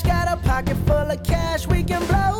got 0.00 0.26
a 0.26 0.36
pocket 0.38 0.76
full 0.86 1.10
of 1.10 1.22
cash, 1.22 1.66
we 1.66 1.82
can 1.82 2.02
blow 2.06 2.31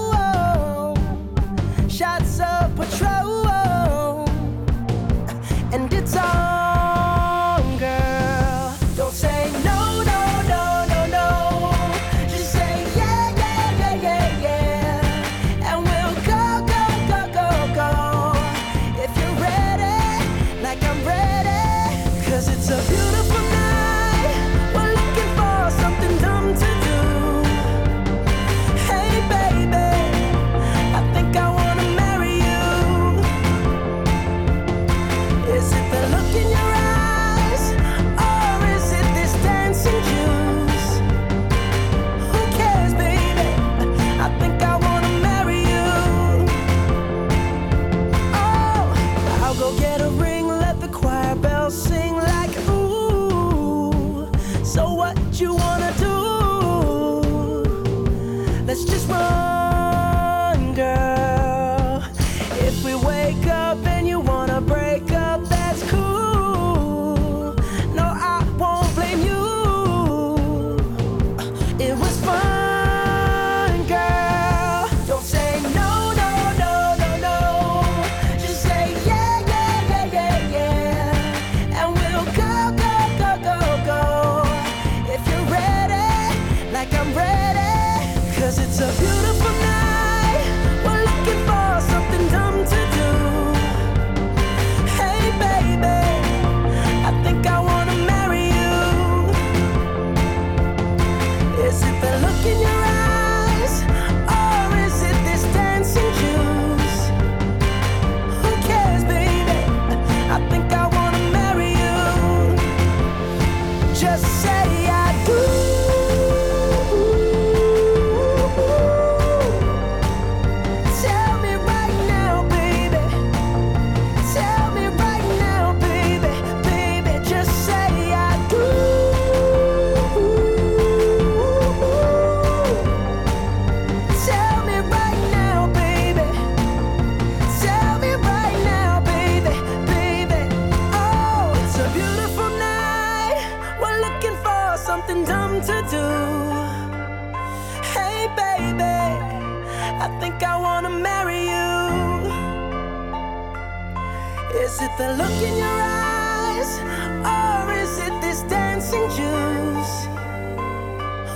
Is 154.55 154.83
it 154.83 154.91
the 154.99 155.09
look 155.17 155.33
in 155.41 155.57
your 155.57 155.81
eyes, 155.81 156.79
or 157.25 157.73
is 157.73 157.99
it 158.07 158.13
this 158.21 158.43
dancing 158.51 159.09
juice? 159.09 160.07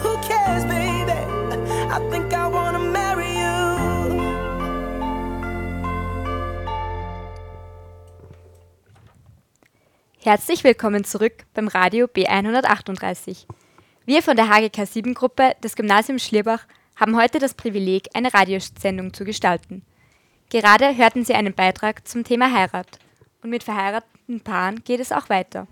Who 0.02 0.18
cares, 0.20 0.64
baby? 0.66 1.16
I 1.90 1.98
think 2.10 2.34
I 2.34 2.46
wanna 2.46 2.78
marry 2.78 3.38
you. 3.40 4.20
Herzlich 10.18 10.62
willkommen 10.62 11.04
zurück 11.04 11.46
beim 11.54 11.68
Radio 11.68 12.08
B138. 12.08 13.46
Wir 14.04 14.22
von 14.22 14.36
der 14.36 14.50
HGK 14.50 14.86
7 14.86 15.14
Gruppe 15.14 15.56
des 15.64 15.74
Gymnasiums 15.74 16.22
Schlierbach 16.22 16.66
haben 16.96 17.16
heute 17.16 17.38
das 17.38 17.54
Privileg, 17.54 18.10
eine 18.12 18.34
Radiosendung 18.34 19.14
zu 19.14 19.24
gestalten. 19.24 19.86
Gerade 20.50 20.94
hörten 20.98 21.24
Sie 21.24 21.34
einen 21.34 21.54
Beitrag 21.54 22.06
zum 22.06 22.22
Thema 22.22 22.52
Heirat 22.52 23.00
und 23.46 23.50
mit 23.50 23.62
verheirateten 23.62 24.40
Paaren 24.40 24.82
geht 24.82 24.98
es 24.98 25.12
auch 25.12 25.28
weiter. 25.28 25.68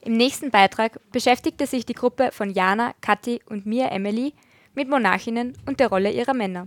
Im 0.00 0.16
nächsten 0.16 0.50
Beitrag 0.50 0.98
beschäftigte 1.12 1.66
sich 1.66 1.84
die 1.84 1.92
Gruppe 1.92 2.30
von 2.32 2.48
Jana, 2.48 2.94
Kathi 3.02 3.42
und 3.44 3.66
mir, 3.66 3.92
Emily, 3.92 4.32
mit 4.74 4.88
Monarchinnen 4.88 5.54
und 5.66 5.80
der 5.80 5.88
Rolle 5.88 6.10
ihrer 6.10 6.32
Männer. 6.32 6.66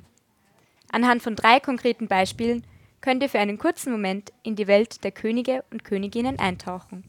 Anhand 0.91 1.23
von 1.23 1.35
drei 1.35 1.59
konkreten 1.59 2.07
Beispielen 2.07 2.63
könnt 3.01 3.23
ihr 3.23 3.29
für 3.29 3.39
einen 3.39 3.57
kurzen 3.57 3.91
Moment 3.91 4.31
in 4.43 4.55
die 4.55 4.67
Welt 4.67 5.03
der 5.03 5.11
Könige 5.11 5.63
und 5.71 5.83
Königinnen 5.83 6.37
eintauchen. 6.37 7.03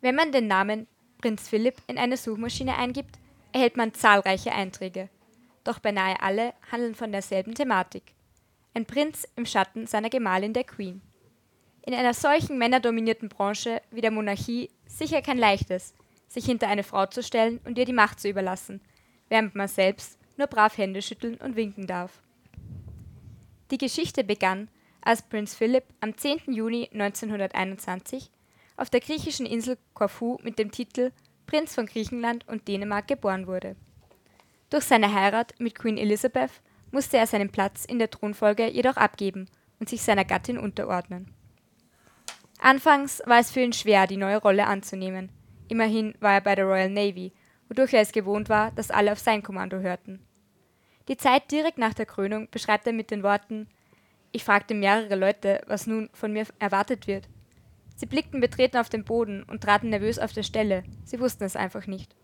Wenn 0.00 0.14
man 0.14 0.32
den 0.32 0.46
Namen 0.46 0.86
Prinz 1.20 1.50
Philipp 1.50 1.76
in 1.86 1.98
eine 1.98 2.16
Suchmaschine 2.16 2.76
eingibt, 2.76 3.18
erhält 3.52 3.76
man 3.76 3.92
zahlreiche 3.92 4.52
Einträge. 4.52 5.10
Doch 5.64 5.80
beinahe 5.80 6.18
alle 6.22 6.54
handeln 6.70 6.94
von 6.94 7.12
derselben 7.12 7.54
Thematik. 7.54 8.14
Ein 8.74 8.86
Prinz 8.86 9.28
im 9.36 9.44
Schatten 9.44 9.86
seiner 9.86 10.08
Gemahlin 10.08 10.54
der 10.54 10.64
Queen. 10.64 11.02
In 11.84 11.94
einer 11.94 12.14
solchen 12.14 12.58
männerdominierten 12.58 13.28
Branche 13.28 13.82
wie 13.90 14.00
der 14.00 14.10
Monarchie 14.10 14.70
sicher 14.86 15.20
kein 15.20 15.36
leichtes, 15.36 15.94
sich 16.28 16.46
hinter 16.46 16.68
eine 16.68 16.82
Frau 16.82 17.06
zu 17.06 17.22
stellen 17.22 17.60
und 17.64 17.76
ihr 17.76 17.84
die 17.84 17.92
Macht 17.92 18.20
zu 18.20 18.28
überlassen, 18.28 18.80
während 19.28 19.54
man 19.54 19.68
selbst 19.68 20.18
nur 20.38 20.46
brav 20.46 20.78
Hände 20.78 21.02
schütteln 21.02 21.36
und 21.36 21.56
winken 21.56 21.86
darf. 21.86 22.22
Die 23.70 23.78
Geschichte 23.78 24.24
begann, 24.24 24.68
als 25.02 25.22
Prinz 25.22 25.54
Philipp 25.54 25.84
am 26.00 26.16
10. 26.16 26.40
Juni 26.46 26.88
1921 26.92 28.30
auf 28.76 28.88
der 28.88 29.00
griechischen 29.00 29.44
Insel 29.44 29.76
Korfu 29.92 30.38
mit 30.42 30.58
dem 30.58 30.70
Titel 30.70 31.12
Prinz 31.46 31.74
von 31.74 31.86
Griechenland 31.86 32.48
und 32.48 32.68
Dänemark 32.68 33.08
geboren 33.08 33.46
wurde. 33.46 33.76
Durch 34.70 34.84
seine 34.84 35.12
Heirat 35.12 35.54
mit 35.58 35.74
Queen 35.74 35.98
Elizabeth 35.98 36.52
musste 36.92 37.16
er 37.16 37.26
seinen 37.26 37.50
Platz 37.50 37.84
in 37.84 37.98
der 37.98 38.10
Thronfolge 38.10 38.70
jedoch 38.70 38.96
abgeben 38.96 39.48
und 39.80 39.88
sich 39.88 40.02
seiner 40.02 40.24
Gattin 40.24 40.58
unterordnen. 40.58 41.34
Anfangs 42.60 43.20
war 43.26 43.40
es 43.40 43.50
für 43.50 43.60
ihn 43.60 43.72
schwer, 43.72 44.06
die 44.06 44.16
neue 44.16 44.36
Rolle 44.36 44.68
anzunehmen. 44.68 45.30
Immerhin 45.66 46.14
war 46.20 46.34
er 46.34 46.40
bei 46.40 46.54
der 46.54 46.66
Royal 46.66 46.90
Navy, 46.90 47.32
wodurch 47.68 47.92
er 47.92 48.02
es 48.02 48.12
gewohnt 48.12 48.48
war, 48.48 48.70
dass 48.70 48.92
alle 48.92 49.10
auf 49.10 49.18
sein 49.18 49.42
Kommando 49.42 49.78
hörten. 49.78 50.24
Die 51.08 51.16
Zeit 51.16 51.50
direkt 51.50 51.78
nach 51.78 51.94
der 51.94 52.06
Krönung 52.06 52.48
beschreibt 52.50 52.86
er 52.86 52.92
mit 52.92 53.10
den 53.10 53.24
Worten 53.24 53.68
Ich 54.30 54.44
fragte 54.44 54.74
mehrere 54.74 55.16
Leute, 55.16 55.62
was 55.66 55.86
nun 55.86 56.08
von 56.12 56.32
mir 56.32 56.46
erwartet 56.58 57.06
wird. 57.06 57.28
Sie 57.96 58.06
blickten 58.06 58.40
betreten 58.40 58.76
auf 58.76 58.88
den 58.88 59.04
Boden 59.04 59.42
und 59.42 59.62
traten 59.62 59.90
nervös 59.90 60.18
auf 60.18 60.32
der 60.32 60.42
Stelle, 60.42 60.84
sie 61.04 61.18
wussten 61.18 61.44
es 61.44 61.56
einfach 61.56 61.86
nicht. 61.86 62.14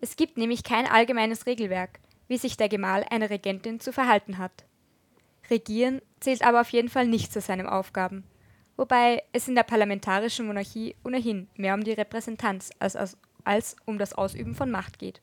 Es 0.00 0.16
gibt 0.16 0.36
nämlich 0.36 0.64
kein 0.64 0.86
allgemeines 0.86 1.46
Regelwerk, 1.46 1.98
wie 2.28 2.38
sich 2.38 2.56
der 2.56 2.68
Gemahl 2.68 3.04
einer 3.10 3.30
Regentin 3.30 3.80
zu 3.80 3.92
verhalten 3.92 4.38
hat. 4.38 4.64
Regieren 5.50 6.00
zählt 6.20 6.44
aber 6.44 6.60
auf 6.60 6.70
jeden 6.70 6.88
Fall 6.88 7.06
nicht 7.06 7.32
zu 7.32 7.40
seinen 7.40 7.66
Aufgaben, 7.66 8.24
wobei 8.76 9.22
es 9.32 9.48
in 9.48 9.54
der 9.54 9.62
parlamentarischen 9.62 10.46
Monarchie 10.46 10.96
ohnehin 11.04 11.48
mehr 11.56 11.74
um 11.74 11.84
die 11.84 11.92
Repräsentanz 11.92 12.70
als, 12.78 12.96
als, 12.96 13.18
als 13.44 13.76
um 13.84 13.98
das 13.98 14.14
Ausüben 14.14 14.54
von 14.54 14.70
Macht 14.70 14.98
geht. 14.98 15.20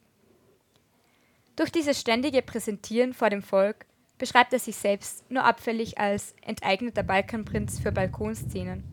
Durch 1.55 1.71
dieses 1.71 1.99
ständige 1.99 2.41
Präsentieren 2.41 3.13
vor 3.13 3.29
dem 3.29 3.41
Volk 3.41 3.85
beschreibt 4.17 4.53
er 4.53 4.59
sich 4.59 4.75
selbst 4.75 5.29
nur 5.31 5.43
abfällig 5.43 5.97
als 5.97 6.35
enteigneter 6.41 7.03
Balkanprinz 7.03 7.79
für 7.79 7.91
Balkonszenen. 7.91 8.83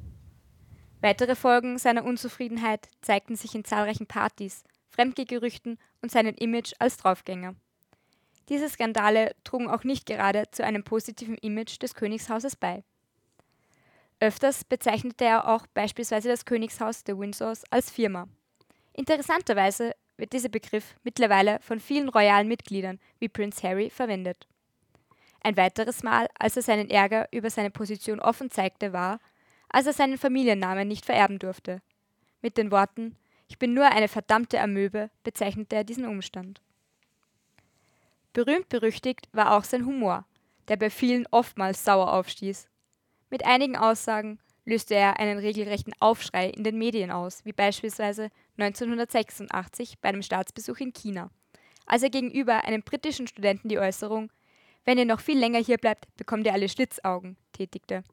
Weitere 1.00 1.36
Folgen 1.36 1.78
seiner 1.78 2.04
Unzufriedenheit 2.04 2.88
zeigten 3.02 3.36
sich 3.36 3.54
in 3.54 3.64
zahlreichen 3.64 4.06
Partys, 4.06 4.64
Fremdgegerüchten 4.88 5.78
und 6.02 6.10
seinem 6.10 6.34
Image 6.34 6.72
als 6.78 6.96
Draufgänger. 6.96 7.54
Diese 8.48 8.68
Skandale 8.68 9.34
trugen 9.44 9.68
auch 9.68 9.84
nicht 9.84 10.06
gerade 10.06 10.44
zu 10.50 10.64
einem 10.64 10.82
positiven 10.82 11.36
Image 11.38 11.82
des 11.82 11.94
Königshauses 11.94 12.56
bei. 12.56 12.82
Öfters 14.20 14.64
bezeichnete 14.64 15.24
er 15.24 15.48
auch 15.48 15.66
beispielsweise 15.68 16.28
das 16.28 16.44
Königshaus 16.44 17.04
der 17.04 17.18
Windsors 17.18 17.64
als 17.70 17.90
Firma. 17.90 18.26
Interessanterweise 18.94 19.92
wird 20.16 20.32
dieser 20.32 20.48
Begriff 20.48 20.96
mittlerweile 21.04 21.60
von 21.60 21.78
vielen 21.78 22.08
royalen 22.08 22.48
Mitgliedern 22.48 22.98
wie 23.20 23.28
Prince 23.28 23.62
Harry 23.62 23.90
verwendet. 23.90 24.48
Ein 25.40 25.56
weiteres 25.56 26.02
Mal, 26.02 26.28
als 26.36 26.56
er 26.56 26.62
seinen 26.62 26.90
Ärger 26.90 27.28
über 27.30 27.48
seine 27.48 27.70
Position 27.70 28.18
offen 28.18 28.50
zeigte, 28.50 28.92
war, 28.92 29.20
als 29.68 29.86
er 29.86 29.92
seinen 29.92 30.18
Familiennamen 30.18 30.88
nicht 30.88 31.04
vererben 31.04 31.38
durfte. 31.38 31.80
Mit 32.42 32.56
den 32.56 32.72
Worten 32.72 33.16
Ich 33.46 33.58
bin 33.58 33.72
nur 33.72 33.86
eine 33.86 34.08
verdammte 34.08 34.60
Amöbe 34.60 35.10
bezeichnete 35.22 35.76
er 35.76 35.84
diesen 35.84 36.06
Umstand. 36.06 36.60
Berühmt 38.38 38.68
berüchtigt 38.68 39.28
war 39.32 39.56
auch 39.56 39.64
sein 39.64 39.84
Humor, 39.84 40.24
der 40.68 40.76
bei 40.76 40.90
vielen 40.90 41.26
oftmals 41.32 41.84
sauer 41.84 42.12
aufstieß. 42.12 42.68
Mit 43.30 43.44
einigen 43.44 43.76
Aussagen 43.76 44.38
löste 44.64 44.94
er 44.94 45.18
einen 45.18 45.40
regelrechten 45.40 45.92
Aufschrei 45.98 46.50
in 46.50 46.62
den 46.62 46.78
Medien 46.78 47.10
aus, 47.10 47.44
wie 47.44 47.52
beispielsweise 47.52 48.30
1986 48.56 49.98
bei 49.98 50.10
einem 50.10 50.22
Staatsbesuch 50.22 50.76
in 50.78 50.92
China, 50.92 51.32
als 51.84 52.04
er 52.04 52.10
gegenüber 52.10 52.62
einem 52.62 52.84
britischen 52.84 53.26
Studenten 53.26 53.68
die 53.68 53.80
Äußerung 53.80 54.30
Wenn 54.84 54.98
ihr 54.98 55.04
noch 55.04 55.18
viel 55.18 55.36
länger 55.36 55.58
hier 55.58 55.78
bleibt, 55.78 56.06
bekommt 56.16 56.46
ihr 56.46 56.52
alle 56.52 56.68
Schlitzaugen 56.68 57.36
tätigte. 57.52 58.04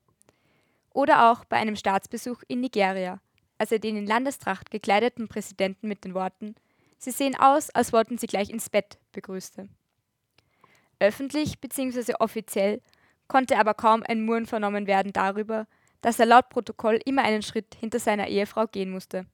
Oder 0.91 1.31
auch 1.31 1.45
bei 1.45 1.57
einem 1.57 1.75
Staatsbesuch 1.75 2.41
in 2.47 2.61
Nigeria, 2.61 3.21
als 3.59 3.71
er 3.71 3.77
den 3.77 3.95
in 3.95 4.07
Landestracht 4.07 4.71
gekleideten 4.71 5.27
Präsidenten 5.27 5.87
mit 5.87 6.03
den 6.03 6.15
Worten 6.15 6.55
Sie 6.97 7.11
sehen 7.11 7.35
aus, 7.35 7.69
als 7.69 7.93
wollten 7.93 8.17
sie 8.17 8.25
gleich 8.25 8.49
ins 8.49 8.71
Bett 8.71 8.97
begrüßte. 9.11 9.69
Öffentlich 10.99 11.59
bzw. 11.59 12.15
offiziell 12.19 12.81
konnte 13.27 13.57
aber 13.57 13.73
kaum 13.73 14.03
ein 14.03 14.25
Murren 14.25 14.45
vernommen 14.45 14.87
werden 14.87 15.13
darüber, 15.13 15.67
dass 16.01 16.19
er 16.19 16.25
laut 16.27 16.49
Protokoll 16.49 16.99
immer 17.05 17.23
einen 17.23 17.41
Schritt 17.41 17.75
hinter 17.79 17.99
seiner 17.99 18.27
Ehefrau 18.27 18.67
gehen 18.67 18.91
musste. 18.91 19.25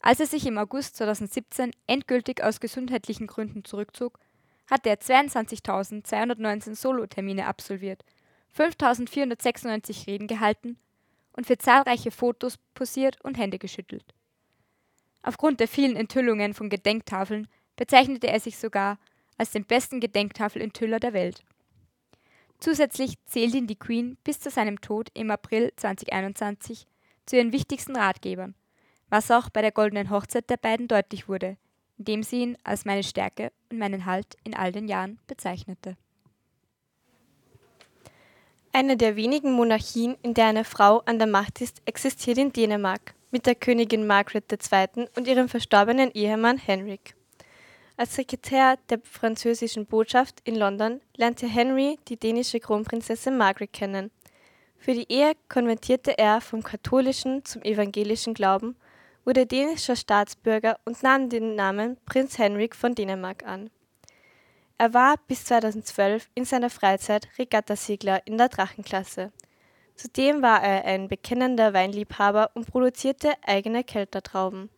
Als 0.00 0.18
er 0.18 0.26
sich 0.26 0.46
im 0.46 0.58
August 0.58 0.96
2017 0.96 1.70
endgültig 1.86 2.42
aus 2.42 2.58
gesundheitlichen 2.58 3.28
Gründen 3.28 3.64
zurückzog, 3.64 4.18
hatte 4.68 4.88
er 4.88 4.98
22.219 4.98 6.74
Solotermine 6.74 7.46
absolviert, 7.46 8.04
5.496 8.56 10.06
Reden 10.08 10.26
gehalten 10.26 10.76
und 11.34 11.46
für 11.46 11.56
zahlreiche 11.56 12.10
Fotos 12.10 12.58
posiert 12.74 13.20
und 13.22 13.38
Hände 13.38 13.58
geschüttelt. 13.58 14.14
Aufgrund 15.22 15.60
der 15.60 15.68
vielen 15.68 15.94
Enthüllungen 15.94 16.52
von 16.52 16.68
Gedenktafeln 16.68 17.46
bezeichnete 17.76 18.26
er 18.26 18.40
sich 18.40 18.58
sogar 18.58 18.98
als 19.38 19.50
den 19.50 19.64
besten 19.64 20.00
Gedenktafelenthüller 20.00 21.00
der 21.00 21.12
Welt. 21.12 21.42
Zusätzlich 22.60 23.14
zählt 23.26 23.54
ihn 23.54 23.66
die 23.66 23.78
Queen 23.78 24.16
bis 24.22 24.38
zu 24.38 24.50
seinem 24.50 24.80
Tod 24.80 25.08
im 25.14 25.30
April 25.30 25.72
2021 25.76 26.86
zu 27.26 27.36
ihren 27.36 27.52
wichtigsten 27.52 27.96
Ratgebern, 27.96 28.54
was 29.08 29.30
auch 29.30 29.50
bei 29.50 29.62
der 29.62 29.72
goldenen 29.72 30.10
Hochzeit 30.10 30.48
der 30.48 30.58
beiden 30.58 30.86
deutlich 30.86 31.28
wurde, 31.28 31.56
indem 31.98 32.22
sie 32.22 32.42
ihn 32.42 32.58
als 32.62 32.84
meine 32.84 33.02
Stärke 33.02 33.52
und 33.70 33.78
meinen 33.78 34.06
Halt 34.06 34.36
in 34.44 34.54
all 34.54 34.70
den 34.70 34.86
Jahren 34.86 35.18
bezeichnete. 35.26 35.96
Eine 38.72 38.96
der 38.96 39.16
wenigen 39.16 39.52
Monarchien, 39.52 40.16
in 40.22 40.32
der 40.32 40.46
eine 40.46 40.64
Frau 40.64 41.00
an 41.00 41.18
der 41.18 41.28
Macht 41.28 41.60
ist, 41.60 41.82
existiert 41.84 42.38
in 42.38 42.52
Dänemark 42.52 43.14
mit 43.30 43.44
der 43.44 43.54
Königin 43.54 44.06
Margaret 44.06 44.50
II. 44.50 45.08
und 45.16 45.26
ihrem 45.26 45.48
verstorbenen 45.48 46.10
Ehemann 46.12 46.58
Henrik. 46.58 47.14
Als 48.02 48.16
Sekretär 48.16 48.78
der 48.90 48.98
französischen 49.04 49.86
Botschaft 49.86 50.40
in 50.42 50.56
London 50.56 51.00
lernte 51.16 51.46
Henry 51.46 52.00
die 52.08 52.16
dänische 52.16 52.58
Kronprinzessin 52.58 53.36
Margaret 53.38 53.72
kennen. 53.72 54.10
Für 54.76 54.92
die 54.92 55.06
Ehe 55.08 55.34
konvertierte 55.48 56.18
er 56.18 56.40
vom 56.40 56.64
katholischen 56.64 57.44
zum 57.44 57.62
evangelischen 57.62 58.34
Glauben, 58.34 58.74
wurde 59.24 59.46
dänischer 59.46 59.94
Staatsbürger 59.94 60.80
und 60.84 61.00
nahm 61.04 61.28
den 61.28 61.54
Namen 61.54 61.96
Prinz 62.04 62.38
Henrik 62.38 62.74
von 62.74 62.96
Dänemark 62.96 63.46
an. 63.46 63.70
Er 64.78 64.92
war 64.92 65.14
bis 65.28 65.44
2012 65.44 66.28
in 66.34 66.44
seiner 66.44 66.70
Freizeit 66.70 67.28
Regattasegler 67.38 68.26
in 68.26 68.36
der 68.36 68.48
Drachenklasse. 68.48 69.30
Zudem 69.94 70.42
war 70.42 70.60
er 70.60 70.86
ein 70.86 71.06
bekennender 71.06 71.72
Weinliebhaber 71.72 72.50
und 72.54 72.66
produzierte 72.66 73.34
eigene 73.46 73.84
Keltertrauben. 73.84 74.70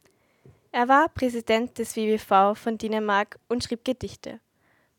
Er 0.76 0.88
war 0.88 1.08
Präsident 1.08 1.78
des 1.78 1.94
WWV 1.94 2.58
von 2.58 2.76
Dänemark 2.78 3.38
und 3.46 3.62
schrieb 3.62 3.84
Gedichte. 3.84 4.40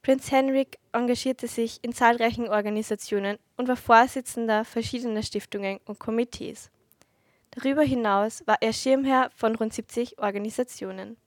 Prinz 0.04 0.32
Henrik 0.32 0.78
engagierte 0.94 1.50
sich 1.50 1.80
in 1.82 1.92
zahlreichen 1.92 2.48
Organisationen 2.48 3.38
und 3.58 3.68
war 3.68 3.76
Vorsitzender 3.76 4.64
verschiedener 4.64 5.22
Stiftungen 5.22 5.82
und 5.84 6.00
Komitees. 6.00 6.72
Darüber 7.52 7.82
hinaus 7.82 8.42
war 8.48 8.56
er 8.62 8.72
Schirmherr 8.72 9.30
von 9.36 9.54
rund 9.56 9.74
70 9.74 10.18
Organisationen. 10.18 11.18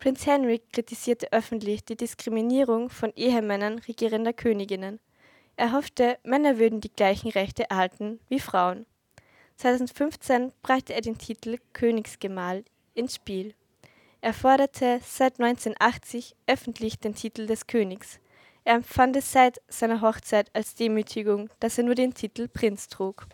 Prinz 0.00 0.26
Henrik 0.26 0.72
kritisierte 0.72 1.32
öffentlich 1.32 1.84
die 1.84 1.96
Diskriminierung 1.96 2.90
von 2.90 3.12
Ehemännern 3.14 3.78
regierender 3.78 4.32
Königinnen. 4.32 4.98
Er 5.54 5.70
hoffte, 5.70 6.18
Männer 6.24 6.58
würden 6.58 6.80
die 6.80 6.92
gleichen 6.92 7.30
Rechte 7.30 7.70
erhalten 7.70 8.18
wie 8.28 8.40
Frauen. 8.40 8.84
2015 9.58 10.52
brachte 10.60 10.92
er 10.92 11.02
den 11.02 11.18
Titel 11.18 11.58
Königsgemahl 11.72 12.64
ins 12.94 13.16
Spiel. 13.16 13.54
Er 14.20 14.32
forderte 14.32 15.00
seit 15.04 15.38
1980 15.38 16.34
öffentlich 16.46 16.98
den 16.98 17.14
Titel 17.14 17.46
des 17.46 17.66
Königs. 17.66 18.20
Er 18.64 18.74
empfand 18.76 19.16
es 19.16 19.30
seit 19.30 19.60
seiner 19.68 20.00
Hochzeit 20.00 20.50
als 20.54 20.74
Demütigung, 20.74 21.50
dass 21.60 21.76
er 21.76 21.84
nur 21.84 21.94
den 21.94 22.14
Titel 22.14 22.48
Prinz 22.48 22.88
trug. 22.88 23.26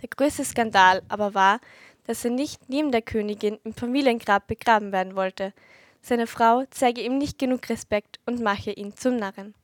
Der 0.00 0.08
größte 0.08 0.44
Skandal 0.44 1.02
aber 1.08 1.34
war, 1.34 1.60
dass 2.06 2.24
er 2.24 2.30
nicht 2.30 2.70
neben 2.70 2.90
der 2.90 3.02
Königin 3.02 3.58
im 3.64 3.74
Familiengrab 3.74 4.46
begraben 4.46 4.92
werden 4.92 5.14
wollte. 5.14 5.52
Seine 6.00 6.26
Frau 6.26 6.64
zeige 6.70 7.02
ihm 7.02 7.18
nicht 7.18 7.38
genug 7.38 7.68
Respekt 7.68 8.18
und 8.24 8.40
mache 8.40 8.70
ihn 8.70 8.96
zum 8.96 9.16
Narren. 9.16 9.54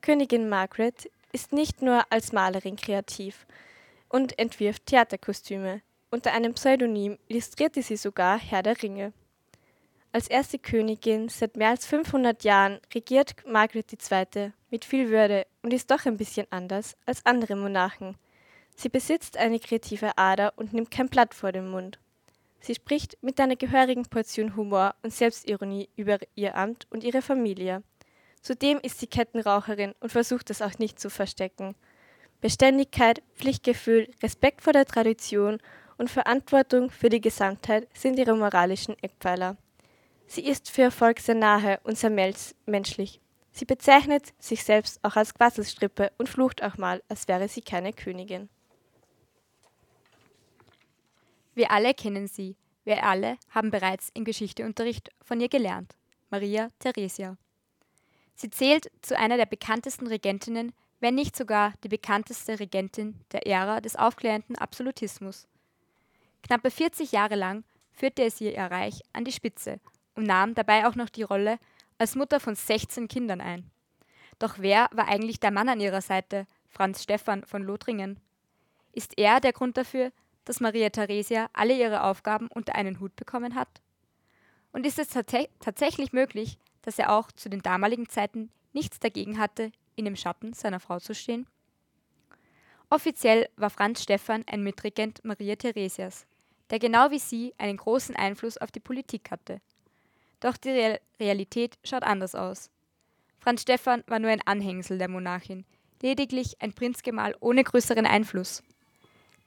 Königin 0.00 0.48
Margaret 0.48 1.08
ist 1.32 1.52
nicht 1.52 1.82
nur 1.82 2.04
als 2.10 2.32
Malerin 2.32 2.76
kreativ 2.76 3.46
und 4.08 4.38
entwirft 4.38 4.86
Theaterkostüme. 4.86 5.82
Unter 6.10 6.32
einem 6.32 6.54
Pseudonym 6.54 7.18
illustrierte 7.28 7.82
sie 7.82 7.96
sogar 7.96 8.38
Herr 8.38 8.62
der 8.62 8.82
Ringe. 8.82 9.12
Als 10.10 10.26
erste 10.28 10.58
Königin 10.58 11.28
seit 11.28 11.58
mehr 11.58 11.68
als 11.68 11.84
500 11.84 12.44
Jahren 12.44 12.80
regiert 12.94 13.34
Margaret 13.46 13.92
II. 13.92 14.52
mit 14.70 14.86
viel 14.86 15.10
Würde 15.10 15.46
und 15.62 15.74
ist 15.74 15.90
doch 15.90 16.06
ein 16.06 16.16
bisschen 16.16 16.46
anders 16.48 16.96
als 17.04 17.26
andere 17.26 17.56
Monarchen. 17.56 18.16
Sie 18.74 18.88
besitzt 18.88 19.36
eine 19.36 19.60
kreative 19.60 20.16
Ader 20.16 20.54
und 20.56 20.72
nimmt 20.72 20.90
kein 20.90 21.10
Blatt 21.10 21.34
vor 21.34 21.52
den 21.52 21.68
Mund. 21.68 21.98
Sie 22.60 22.74
spricht 22.74 23.22
mit 23.22 23.38
einer 23.38 23.56
gehörigen 23.56 24.06
Portion 24.06 24.56
Humor 24.56 24.94
und 25.02 25.12
Selbstironie 25.12 25.90
über 25.94 26.18
ihr 26.34 26.56
Amt 26.56 26.86
und 26.90 27.04
ihre 27.04 27.20
Familie. 27.20 27.82
Zudem 28.40 28.78
ist 28.78 28.98
sie 28.98 29.08
Kettenraucherin 29.08 29.94
und 30.00 30.10
versucht 30.10 30.48
es 30.48 30.62
auch 30.62 30.78
nicht 30.78 30.98
zu 30.98 31.10
verstecken. 31.10 31.74
Beständigkeit, 32.40 33.22
Pflichtgefühl, 33.34 34.08
Respekt 34.22 34.62
vor 34.62 34.72
der 34.72 34.86
Tradition 34.86 35.58
und 35.98 36.10
Verantwortung 36.10 36.90
für 36.90 37.08
die 37.08 37.20
Gesamtheit 37.20 37.88
sind 37.92 38.18
ihre 38.18 38.36
moralischen 38.36 38.96
Eckpfeiler. 39.02 39.56
Sie 40.26 40.44
ist 40.44 40.70
für 40.70 40.82
Erfolg 40.82 41.20
sehr 41.20 41.34
nahe 41.34 41.80
und 41.82 41.98
sehr 41.98 42.10
menschlich. 42.66 43.20
Sie 43.50 43.64
bezeichnet 43.64 44.32
sich 44.38 44.62
selbst 44.62 45.02
auch 45.02 45.16
als 45.16 45.34
Quasselstrippe 45.34 46.12
und 46.16 46.28
flucht 46.28 46.62
auch 46.62 46.78
mal, 46.78 47.02
als 47.08 47.26
wäre 47.28 47.48
sie 47.48 47.62
keine 47.62 47.92
Königin. 47.92 48.48
Wir 51.54 51.72
alle 51.72 51.92
kennen 51.92 52.28
sie. 52.28 52.56
Wir 52.84 53.02
alle 53.04 53.36
haben 53.50 53.70
bereits 53.70 54.10
im 54.14 54.24
Geschichteunterricht 54.24 55.10
von 55.20 55.40
ihr 55.40 55.48
gelernt. 55.48 55.96
Maria 56.30 56.70
Theresia. 56.78 57.36
Sie 58.36 58.50
zählt 58.50 58.90
zu 59.02 59.18
einer 59.18 59.36
der 59.36 59.46
bekanntesten 59.46 60.06
Regentinnen, 60.06 60.72
wenn 61.00 61.16
nicht 61.16 61.34
sogar 61.34 61.72
die 61.82 61.88
bekannteste 61.88 62.60
Regentin 62.60 63.18
der 63.32 63.46
Ära 63.46 63.80
des 63.80 63.96
aufklärenden 63.96 64.56
Absolutismus. 64.56 65.48
Knappe 66.42 66.70
40 66.70 67.12
Jahre 67.12 67.34
lang 67.34 67.64
führte 67.92 68.30
sie 68.30 68.52
ihr 68.52 68.62
Reich 68.62 69.02
an 69.12 69.24
die 69.24 69.32
Spitze 69.32 69.80
und 70.14 70.24
nahm 70.24 70.54
dabei 70.54 70.86
auch 70.86 70.94
noch 70.94 71.08
die 71.08 71.22
Rolle 71.22 71.58
als 71.98 72.14
Mutter 72.14 72.40
von 72.40 72.54
16 72.54 73.08
Kindern 73.08 73.40
ein. 73.40 73.70
Doch 74.38 74.58
wer 74.58 74.88
war 74.92 75.08
eigentlich 75.08 75.40
der 75.40 75.50
Mann 75.50 75.68
an 75.68 75.80
ihrer 75.80 76.00
Seite, 76.00 76.46
Franz 76.68 77.02
Stephan 77.02 77.44
von 77.44 77.62
Lothringen? 77.62 78.20
Ist 78.92 79.18
er 79.18 79.40
der 79.40 79.52
Grund 79.52 79.76
dafür, 79.76 80.12
dass 80.44 80.60
Maria 80.60 80.90
Theresia 80.90 81.50
alle 81.52 81.76
ihre 81.76 82.04
Aufgaben 82.04 82.48
unter 82.48 82.74
einen 82.74 83.00
Hut 83.00 83.16
bekommen 83.16 83.54
hat? 83.54 83.82
Und 84.72 84.86
ist 84.86 84.98
es 84.98 85.08
tats 85.08 85.48
tatsächlich 85.58 86.12
möglich, 86.12 86.58
dass 86.82 86.98
er 86.98 87.12
auch 87.12 87.32
zu 87.32 87.48
den 87.48 87.62
damaligen 87.62 88.08
Zeiten 88.08 88.50
nichts 88.72 89.00
dagegen 89.00 89.38
hatte, 89.38 89.72
in 89.96 90.04
dem 90.04 90.16
Schatten 90.16 90.52
seiner 90.52 90.78
Frau 90.78 91.00
zu 91.00 91.14
stehen? 91.14 91.46
Offiziell 92.90 93.48
war 93.56 93.70
Franz 93.70 94.02
Stephan 94.02 94.44
ein 94.46 94.62
Mitregent 94.62 95.22
Maria 95.24 95.56
Theresias, 95.56 96.26
der 96.70 96.78
genau 96.78 97.10
wie 97.10 97.18
sie 97.18 97.54
einen 97.58 97.76
großen 97.76 98.16
Einfluss 98.16 98.58
auf 98.58 98.70
die 98.70 98.80
Politik 98.80 99.30
hatte. 99.30 99.60
Doch 100.40 100.56
die 100.56 100.70
Real 100.70 101.00
Realität 101.18 101.78
schaut 101.82 102.04
anders 102.04 102.34
aus. 102.34 102.70
Franz 103.40 103.62
Stephan 103.62 104.04
war 104.06 104.18
nur 104.18 104.30
ein 104.30 104.46
Anhängsel 104.46 104.98
der 104.98 105.08
Monarchin, 105.08 105.64
lediglich 106.02 106.60
ein 106.60 106.72
Prinzgemahl 106.72 107.34
ohne 107.40 107.64
größeren 107.64 108.06
Einfluss. 108.06 108.62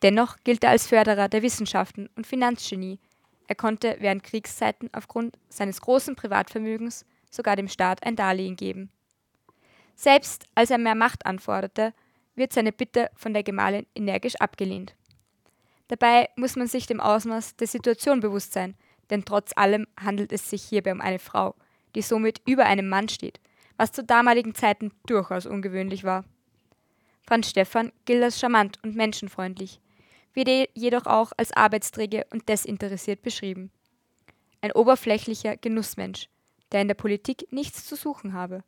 Dennoch 0.02 0.38
gilt 0.44 0.64
er 0.64 0.72
als 0.72 0.88
Förderer 0.88 1.30
der 1.30 1.44
Wissenschaften 1.44 2.10
und 2.16 2.26
Finanzgenie. 2.26 3.00
Er 3.48 3.56
konnte 3.56 3.98
während 4.00 4.24
Kriegszeiten 4.24 4.90
aufgrund 4.94 5.38
seines 5.50 5.82
großen 5.82 6.16
Privatvermögens 6.16 7.06
sogar 7.30 7.56
dem 7.56 7.68
Staat 7.68 8.04
ein 8.04 8.16
Darlehen 8.16 8.56
geben. 8.56 8.90
Selbst 9.96 10.46
als 10.56 10.72
er 10.72 10.78
mehr 10.78 10.96
Macht 10.96 11.26
anforderte, 11.26 11.94
wird 12.36 12.54
seine 12.54 12.72
Bitte 12.72 13.10
von 13.16 13.34
der 13.34 13.44
Gemahlin 13.44 13.86
energisch 13.94 14.36
abgelehnt. 14.38 14.96
Dabei 15.92 16.30
muss 16.38 16.56
man 16.56 16.68
sich 16.68 16.88
dem 16.88 17.02
Ausmaß 17.02 17.58
der 17.58 17.68
Situation 17.68 18.22
bewusst 18.22 18.54
sein, 18.54 18.76
denn 19.10 19.26
trotz 19.26 19.52
allem 19.58 19.88
handelt 20.00 20.32
es 20.32 20.50
sich 20.50 20.64
hierbei 20.64 20.94
um 20.94 21.02
eine 21.02 21.20
Frau, 21.20 21.54
die 21.96 22.02
somit 22.02 22.42
über 22.48 22.66
einem 22.66 22.88
Mann 22.88 23.10
steht, 23.10 23.42
was 23.76 23.92
zu 23.92 24.02
damaligen 24.02 24.56
Zeiten 24.56 24.94
durchaus 25.06 25.46
ungewöhnlich 25.46 26.06
war. 26.06 26.24
Franz 27.28 27.50
Stephan 27.50 27.92
gilt 28.06 28.24
als 28.24 28.40
charmant 28.40 28.80
und 28.84 28.96
menschenfreundlich, 28.96 29.82
wird 30.34 30.70
jedoch 30.76 31.08
auch 31.08 31.34
als 31.36 31.52
arbeitsträge 31.52 32.26
und 32.32 32.48
desinteressiert 32.48 33.22
beschrieben. 33.22 33.70
Ein 34.62 34.72
oberflächlicher 34.72 35.58
Genussmensch, 35.58 36.30
der 36.72 36.84
in 36.84 36.88
der 36.88 36.96
Politik 36.96 37.52
nichts 37.52 37.86
zu 37.86 37.98
suchen 37.98 38.32
habe. 38.32 38.64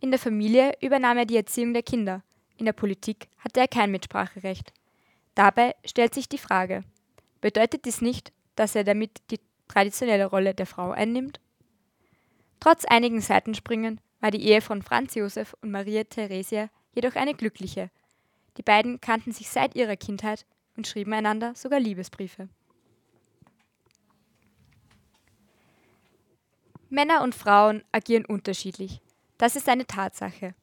In 0.00 0.10
der 0.10 0.18
Familie 0.18 0.72
übernahm 0.80 1.18
er 1.18 1.26
die 1.26 1.36
Erziehung 1.36 1.72
der 1.74 1.84
Kinder, 1.84 2.24
in 2.56 2.66
der 2.66 2.72
Politik 2.72 3.28
hatte 3.38 3.60
er 3.60 3.68
kein 3.68 3.92
Mitspracherecht. 3.92 4.72
Dabei 5.34 5.74
stellt 5.84 6.14
sich 6.14 6.28
die 6.28 6.38
Frage, 6.38 6.82
bedeutet 7.40 7.84
dies 7.84 8.00
nicht, 8.00 8.32
dass 8.54 8.74
er 8.74 8.84
damit 8.84 9.22
die 9.30 9.40
traditionelle 9.68 10.26
Rolle 10.26 10.54
der 10.54 10.66
Frau 10.66 10.90
einnimmt? 10.90 11.40
Trotz 12.60 12.84
einigen 12.84 13.20
Seitenspringen 13.20 14.00
war 14.20 14.30
die 14.30 14.44
Ehe 14.46 14.60
von 14.60 14.82
Franz 14.82 15.14
Josef 15.14 15.54
und 15.62 15.70
Maria 15.70 16.04
Theresia 16.04 16.68
jedoch 16.94 17.16
eine 17.16 17.34
glückliche. 17.34 17.90
Die 18.56 18.62
beiden 18.62 19.00
kannten 19.00 19.32
sich 19.32 19.48
seit 19.48 19.74
ihrer 19.74 19.96
Kindheit 19.96 20.46
und 20.76 20.86
schrieben 20.86 21.12
einander 21.12 21.54
sogar 21.54 21.80
Liebesbriefe. 21.80 22.48
Männer 26.90 27.22
und 27.22 27.34
Frauen 27.34 27.82
agieren 27.90 28.26
unterschiedlich. 28.26 29.00
Das 29.38 29.56
ist 29.56 29.68
eine 29.68 29.86
Tatsache. 29.86 30.54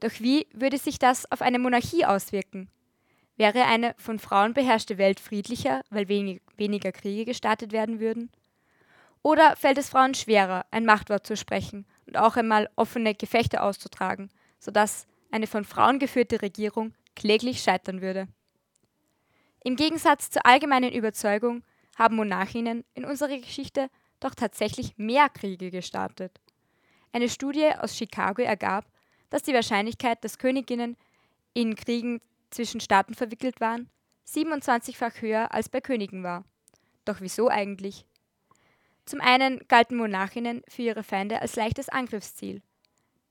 Doch 0.00 0.12
wie 0.18 0.48
würde 0.52 0.78
sich 0.78 0.98
das 0.98 1.30
auf 1.30 1.42
eine 1.42 1.60
Monarchie 1.60 2.04
auswirken? 2.04 2.68
Wäre 3.40 3.64
eine 3.64 3.94
von 3.96 4.18
Frauen 4.18 4.52
beherrschte 4.52 4.98
Welt 4.98 5.18
friedlicher, 5.18 5.80
weil 5.88 6.08
wenig, 6.08 6.42
weniger 6.58 6.92
Kriege 6.92 7.24
gestartet 7.24 7.72
werden 7.72 7.98
würden? 7.98 8.30
Oder 9.22 9.56
fällt 9.56 9.78
es 9.78 9.88
Frauen 9.88 10.12
schwerer, 10.12 10.66
ein 10.70 10.84
Machtwort 10.84 11.26
zu 11.26 11.38
sprechen 11.38 11.86
und 12.06 12.18
auch 12.18 12.36
einmal 12.36 12.68
offene 12.76 13.14
Gefechte 13.14 13.62
auszutragen, 13.62 14.28
sodass 14.58 15.06
eine 15.30 15.46
von 15.46 15.64
Frauen 15.64 15.98
geführte 15.98 16.42
Regierung 16.42 16.92
kläglich 17.16 17.62
scheitern 17.62 18.02
würde? 18.02 18.28
Im 19.64 19.76
Gegensatz 19.76 20.28
zur 20.28 20.44
allgemeinen 20.44 20.92
Überzeugung 20.92 21.62
haben 21.96 22.16
Monarchinnen 22.16 22.84
in 22.92 23.06
unserer 23.06 23.38
Geschichte 23.38 23.88
doch 24.20 24.34
tatsächlich 24.34 24.98
mehr 24.98 25.30
Kriege 25.30 25.70
gestartet. 25.70 26.42
Eine 27.10 27.30
Studie 27.30 27.70
aus 27.80 27.96
Chicago 27.96 28.42
ergab, 28.42 28.84
dass 29.30 29.44
die 29.44 29.54
Wahrscheinlichkeit, 29.54 30.22
dass 30.24 30.36
Königinnen 30.36 30.98
in 31.54 31.74
Kriegen 31.74 32.20
zwischen 32.50 32.80
Staaten 32.80 33.14
verwickelt 33.14 33.60
waren, 33.60 33.88
27-fach 34.26 35.22
höher 35.22 35.52
als 35.52 35.68
bei 35.68 35.80
Königen 35.80 36.22
war. 36.22 36.44
Doch 37.04 37.20
wieso 37.20 37.48
eigentlich? 37.48 38.04
Zum 39.06 39.20
einen 39.20 39.60
galten 39.66 39.96
Monarchinnen 39.96 40.62
für 40.68 40.82
ihre 40.82 41.02
Feinde 41.02 41.40
als 41.40 41.56
leichtes 41.56 41.88
Angriffsziel. 41.88 42.62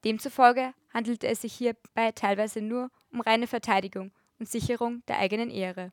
Demzufolge 0.04 0.74
handelte 0.94 1.28
es 1.28 1.42
sich 1.42 1.54
hierbei 1.54 2.12
teilweise 2.14 2.62
nur 2.62 2.90
um 3.12 3.22
reine 3.22 3.48
Verteidigung 3.48 4.12
und 4.40 4.50
Sicherung 4.50 5.04
der 5.08 5.20
eigenen 5.20 5.50
Ehre. 5.50 5.92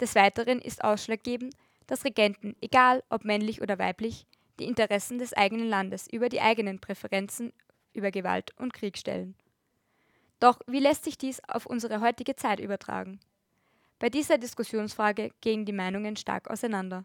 Des 0.00 0.14
Weiteren 0.14 0.60
ist 0.60 0.84
ausschlaggebend, 0.84 1.54
dass 1.86 2.04
Regenten, 2.04 2.56
egal 2.60 3.02
ob 3.08 3.24
männlich 3.24 3.62
oder 3.62 3.78
weiblich, 3.78 4.26
die 4.58 4.64
Interessen 4.64 5.18
des 5.18 5.32
eigenen 5.32 5.68
Landes 5.68 6.06
über 6.10 6.28
die 6.28 6.40
eigenen 6.40 6.80
Präferenzen 6.80 7.52
über 7.92 8.10
Gewalt 8.10 8.52
und 8.58 8.74
Krieg 8.74 8.98
stellen. 8.98 9.36
Doch 10.40 10.60
wie 10.66 10.80
lässt 10.80 11.04
sich 11.04 11.18
dies 11.18 11.40
auf 11.48 11.66
unsere 11.66 12.00
heutige 12.00 12.36
Zeit 12.36 12.60
übertragen? 12.60 13.20
Bei 13.98 14.10
dieser 14.10 14.36
Diskussionsfrage 14.38 15.30
gehen 15.40 15.64
die 15.64 15.72
Meinungen 15.72 16.16
stark 16.16 16.50
auseinander. 16.50 17.04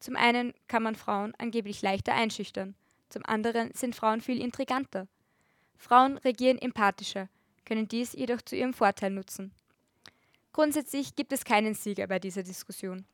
Zum 0.00 0.16
einen 0.16 0.52
kann 0.66 0.82
man 0.82 0.96
Frauen 0.96 1.32
angeblich 1.38 1.80
leichter 1.82 2.14
einschüchtern, 2.14 2.74
zum 3.08 3.24
anderen 3.26 3.72
sind 3.74 3.94
Frauen 3.94 4.20
viel 4.20 4.40
intriganter. 4.40 5.06
Frauen 5.76 6.16
regieren 6.18 6.58
empathischer, 6.58 7.28
können 7.64 7.86
dies 7.86 8.14
jedoch 8.14 8.40
zu 8.42 8.56
ihrem 8.56 8.72
Vorteil 8.72 9.10
nutzen. 9.10 9.52
Grundsätzlich 10.52 11.14
gibt 11.14 11.32
es 11.32 11.44
keinen 11.44 11.74
Sieger 11.74 12.06
bei 12.06 12.18
dieser 12.18 12.42
Diskussion. 12.42 13.04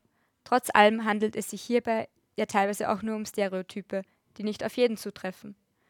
Trotz 0.45 0.69
allem 0.73 1.05
handelt 1.05 1.35
es 1.35 1.49
sich 1.49 1.61
hierbei 1.61 2.07
ja 2.37 2.45
teilweise 2.45 2.89
auch 2.89 3.01
nur 3.01 3.17
um 3.17 3.25
Stereotype, 3.25 4.03
die 4.37 4.43
nicht 4.43 4.63
auf 4.63 4.77
jeden 4.77 4.97
zutreffen. 4.97 5.55